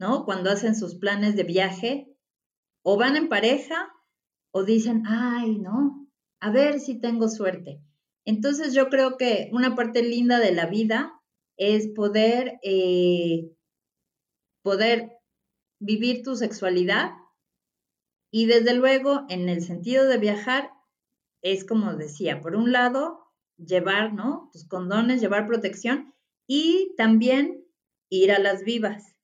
¿no? 0.00 0.24
Cuando 0.24 0.50
hacen 0.50 0.74
sus 0.74 0.96
planes 0.96 1.36
de 1.36 1.44
viaje, 1.44 2.08
o 2.84 2.96
van 2.96 3.14
en 3.14 3.28
pareja 3.28 3.92
o 4.52 4.64
dicen, 4.64 5.02
ay, 5.06 5.58
no, 5.58 6.08
a 6.40 6.50
ver 6.50 6.80
si 6.80 7.00
tengo 7.00 7.28
suerte. 7.28 7.80
Entonces 8.24 8.72
yo 8.74 8.88
creo 8.88 9.16
que 9.16 9.50
una 9.52 9.74
parte 9.74 10.02
linda 10.02 10.38
de 10.38 10.52
la 10.52 10.66
vida 10.66 11.20
es 11.56 11.88
poder, 11.88 12.60
eh, 12.62 13.50
poder 14.62 15.10
vivir 15.80 16.22
tu 16.22 16.36
sexualidad 16.36 17.10
y 18.30 18.46
desde 18.46 18.74
luego 18.74 19.26
en 19.28 19.48
el 19.48 19.62
sentido 19.62 20.06
de 20.06 20.18
viajar 20.18 20.70
es 21.42 21.64
como 21.64 21.94
decía, 21.94 22.40
por 22.40 22.54
un 22.54 22.72
lado, 22.72 23.18
llevar, 23.56 24.14
¿no? 24.14 24.48
Tus 24.52 24.64
condones, 24.64 25.20
llevar 25.20 25.46
protección 25.46 26.14
y 26.46 26.94
también 26.96 27.64
ir 28.08 28.32
a 28.32 28.38
las 28.38 28.64
vivas. 28.64 29.16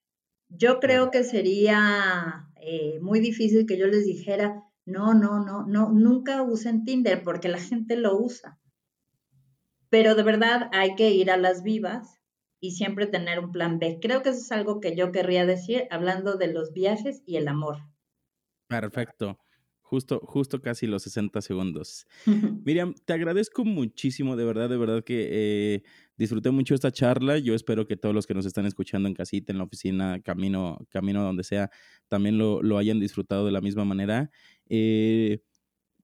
Yo 0.48 0.80
creo 0.80 1.10
que 1.10 1.24
sería 1.24 2.48
eh, 2.60 2.98
muy 3.00 3.20
difícil 3.20 3.66
que 3.66 3.78
yo 3.78 3.86
les 3.86 4.04
dijera, 4.04 4.64
no, 4.88 5.12
no, 5.12 5.44
no, 5.44 5.66
no, 5.66 5.90
nunca 5.90 6.42
usen 6.42 6.85
Tinder 6.85 7.22
porque 7.22 7.48
la 7.48 7.61
gente 7.61 7.96
lo 7.96 8.18
usa. 8.18 8.59
Pero 9.90 10.14
de 10.14 10.22
verdad 10.22 10.70
hay 10.72 10.94
que 10.96 11.11
ir 11.11 11.31
a 11.31 11.37
las 11.37 11.62
vivas 11.62 12.20
y 12.59 12.72
siempre 12.72 13.07
tener 13.07 13.38
un 13.38 13.53
plan 13.53 13.79
B. 13.79 13.98
Creo 14.01 14.22
que 14.22 14.31
eso 14.31 14.40
es 14.40 14.51
algo 14.51 14.81
que 14.81 14.96
yo 14.96 15.12
querría 15.12 15.44
decir 15.44 15.87
hablando 15.90 16.37
de 16.37 16.53
los 16.53 16.72
viajes 16.72 17.22
y 17.27 17.37
el 17.37 17.48
amor. 17.48 17.79
Perfecto. 18.66 19.38
Justo, 19.81 20.20
justo 20.22 20.61
casi 20.61 20.87
los 20.87 21.03
60 21.05 21.40
segundos. 21.40 22.07
Miriam, 22.66 22.94
te 23.07 23.14
agradezco 23.14 23.64
muchísimo, 23.64 24.37
de 24.37 24.44
verdad, 24.44 24.68
de 24.68 24.77
verdad 24.77 25.03
que 25.03 25.29
eh, 25.31 25.83
disfruté 26.18 26.51
mucho 26.51 26.74
esta 26.74 26.92
charla. 26.92 27.38
Yo 27.38 27.55
espero 27.55 27.87
que 27.87 27.96
todos 27.96 28.14
los 28.14 28.27
que 28.27 28.35
nos 28.35 28.44
están 28.44 28.66
escuchando 28.66 29.09
en 29.09 29.14
casita, 29.14 29.51
en 29.51 29.57
la 29.57 29.64
oficina, 29.64 30.20
camino, 30.20 30.79
camino 30.90 31.20
a 31.20 31.24
donde 31.24 31.42
sea, 31.42 31.70
también 32.09 32.37
lo, 32.37 32.62
lo 32.62 32.77
hayan 32.77 33.01
disfrutado 33.01 33.46
de 33.46 33.53
la 33.53 33.62
misma 33.62 33.87
manera. 33.87 34.31
Eh, 34.68 35.40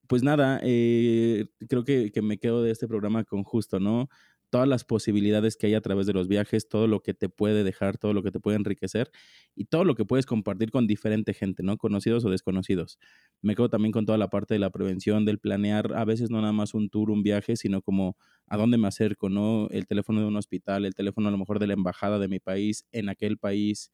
pues 0.08 0.22
nada, 0.22 0.60
eh, 0.62 1.46
creo 1.68 1.84
que, 1.84 2.12
me 2.22 2.38
quedo 2.38 2.62
de 2.62 2.70
este 2.70 2.88
programa 2.88 3.24
con 3.24 3.44
justo, 3.44 3.80
¿no? 3.80 4.08
todas 4.54 4.68
las 4.68 4.84
posibilidades 4.84 5.56
que 5.56 5.66
hay 5.66 5.74
a 5.74 5.80
través 5.80 6.06
de 6.06 6.12
los 6.12 6.28
viajes, 6.28 6.68
todo 6.68 6.86
lo 6.86 7.00
que 7.02 7.12
te 7.12 7.28
puede 7.28 7.64
dejar, 7.64 7.98
todo 7.98 8.12
lo 8.12 8.22
que 8.22 8.30
te 8.30 8.38
puede 8.38 8.56
enriquecer 8.56 9.10
y 9.56 9.64
todo 9.64 9.82
lo 9.82 9.96
que 9.96 10.04
puedes 10.04 10.26
compartir 10.26 10.70
con 10.70 10.86
diferente 10.86 11.34
gente, 11.34 11.64
¿no? 11.64 11.76
Conocidos 11.76 12.24
o 12.24 12.30
desconocidos. 12.30 13.00
Me 13.42 13.56
quedo 13.56 13.68
también 13.68 13.90
con 13.90 14.06
toda 14.06 14.16
la 14.16 14.28
parte 14.30 14.54
de 14.54 14.60
la 14.60 14.70
prevención, 14.70 15.24
del 15.24 15.40
planear, 15.40 15.92
a 15.96 16.04
veces 16.04 16.30
no 16.30 16.40
nada 16.40 16.52
más 16.52 16.72
un 16.72 16.88
tour, 16.88 17.10
un 17.10 17.24
viaje, 17.24 17.56
sino 17.56 17.82
como 17.82 18.16
a 18.46 18.56
dónde 18.56 18.78
me 18.78 18.86
acerco, 18.86 19.28
¿no? 19.28 19.66
El 19.70 19.88
teléfono 19.88 20.20
de 20.20 20.26
un 20.26 20.36
hospital, 20.36 20.84
el 20.84 20.94
teléfono 20.94 21.26
a 21.26 21.32
lo 21.32 21.38
mejor 21.38 21.58
de 21.58 21.66
la 21.66 21.74
embajada 21.74 22.20
de 22.20 22.28
mi 22.28 22.38
país, 22.38 22.86
en 22.92 23.08
aquel 23.08 23.38
país. 23.38 23.90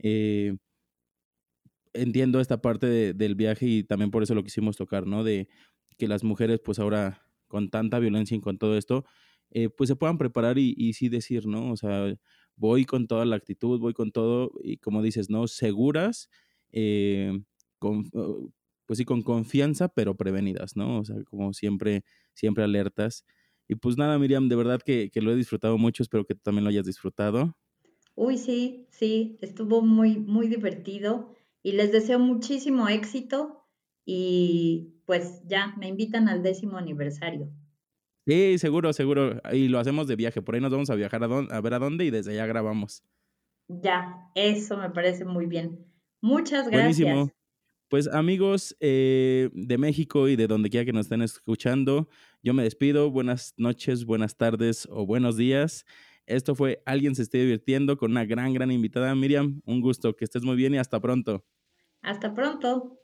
Eh, 0.00 0.56
entiendo 1.94 2.40
esta 2.40 2.60
parte 2.62 3.14
del 3.14 3.34
viaje 3.34 3.66
y 3.66 3.84
también 3.84 4.10
por 4.10 4.22
eso 4.22 4.34
lo 4.34 4.44
quisimos 4.44 4.76
tocar, 4.76 5.06
¿no? 5.06 5.24
De 5.24 5.48
que 5.98 6.08
las 6.08 6.24
mujeres, 6.24 6.60
pues 6.64 6.78
ahora, 6.78 7.22
con 7.48 7.70
tanta 7.70 7.98
violencia 7.98 8.36
y 8.36 8.40
con 8.40 8.58
todo 8.58 8.76
esto, 8.76 9.04
eh, 9.50 9.68
pues 9.68 9.88
se 9.88 9.96
puedan 9.96 10.18
preparar 10.18 10.58
y, 10.58 10.92
sí 10.94 11.08
decir, 11.08 11.46
¿no? 11.46 11.70
O 11.72 11.76
sea, 11.76 12.14
voy 12.56 12.84
con 12.84 13.06
toda 13.06 13.24
la 13.26 13.36
actitud, 13.36 13.78
voy 13.78 13.92
con 13.92 14.10
todo, 14.12 14.52
y 14.62 14.78
como 14.78 15.02
dices, 15.02 15.28
¿no? 15.30 15.46
Seguras, 15.46 16.30
eh, 16.72 17.38
con, 17.78 18.08
oh, 18.14 18.50
pues 18.86 18.98
sí, 18.98 19.04
con 19.04 19.22
confianza, 19.22 19.88
pero 19.88 20.16
prevenidas, 20.16 20.76
¿no? 20.76 21.00
O 21.00 21.04
sea, 21.04 21.16
como 21.24 21.52
siempre, 21.52 22.04
siempre 22.34 22.64
alertas. 22.64 23.24
Y 23.68 23.74
pues 23.76 23.96
nada, 23.96 24.18
Miriam, 24.18 24.48
de 24.48 24.56
verdad 24.56 24.80
que, 24.84 25.10
que 25.10 25.20
lo 25.20 25.32
he 25.32 25.36
disfrutado 25.36 25.78
mucho, 25.78 26.02
espero 26.02 26.24
que 26.24 26.34
también 26.34 26.64
lo 26.64 26.70
hayas 26.70 26.86
disfrutado. 26.86 27.56
Uy, 28.14 28.36
sí, 28.38 28.86
sí, 28.90 29.38
estuvo 29.40 29.82
muy, 29.82 30.18
muy 30.18 30.48
divertido 30.48 31.34
y 31.62 31.72
les 31.72 31.92
deseo 31.92 32.18
muchísimo 32.18 32.88
éxito 32.88 33.66
y 34.04 34.94
pues 35.06 35.42
ya 35.46 35.74
me 35.78 35.88
invitan 35.88 36.28
al 36.28 36.42
décimo 36.42 36.76
aniversario. 36.76 37.50
Sí, 38.26 38.58
seguro, 38.58 38.92
seguro. 38.92 39.40
Y 39.52 39.68
lo 39.68 39.78
hacemos 39.78 40.06
de 40.06 40.16
viaje. 40.16 40.42
Por 40.42 40.54
ahí 40.54 40.60
nos 40.60 40.70
vamos 40.70 40.90
a 40.90 40.94
viajar 40.94 41.22
a, 41.24 41.26
a 41.26 41.60
ver 41.60 41.74
a 41.74 41.78
dónde 41.78 42.04
y 42.04 42.10
desde 42.10 42.32
allá 42.32 42.46
grabamos. 42.46 43.04
Ya, 43.68 44.30
eso 44.34 44.76
me 44.76 44.90
parece 44.90 45.24
muy 45.24 45.46
bien. 45.46 45.86
Muchas 46.20 46.68
gracias. 46.68 47.00
Buenísimo. 47.00 47.32
Pues 47.88 48.08
amigos 48.08 48.74
eh, 48.80 49.50
de 49.52 49.76
México 49.76 50.28
y 50.28 50.36
de 50.36 50.46
donde 50.46 50.70
quiera 50.70 50.86
que 50.86 50.92
nos 50.92 51.06
estén 51.06 51.20
escuchando, 51.20 52.08
yo 52.42 52.54
me 52.54 52.62
despido. 52.62 53.10
Buenas 53.10 53.52
noches, 53.58 54.06
buenas 54.06 54.36
tardes 54.36 54.88
o 54.90 55.04
buenos 55.04 55.36
días. 55.36 55.84
Esto 56.26 56.54
fue 56.54 56.82
Alguien 56.86 57.14
se 57.14 57.22
esté 57.22 57.38
divirtiendo 57.38 57.96
con 57.96 58.10
una 58.12 58.24
gran, 58.24 58.52
gran 58.52 58.70
invitada, 58.70 59.14
Miriam. 59.14 59.60
Un 59.64 59.80
gusto, 59.80 60.14
que 60.14 60.24
estés 60.24 60.42
muy 60.42 60.56
bien 60.56 60.74
y 60.74 60.78
hasta 60.78 61.00
pronto. 61.00 61.44
Hasta 62.02 62.34
pronto. 62.34 62.98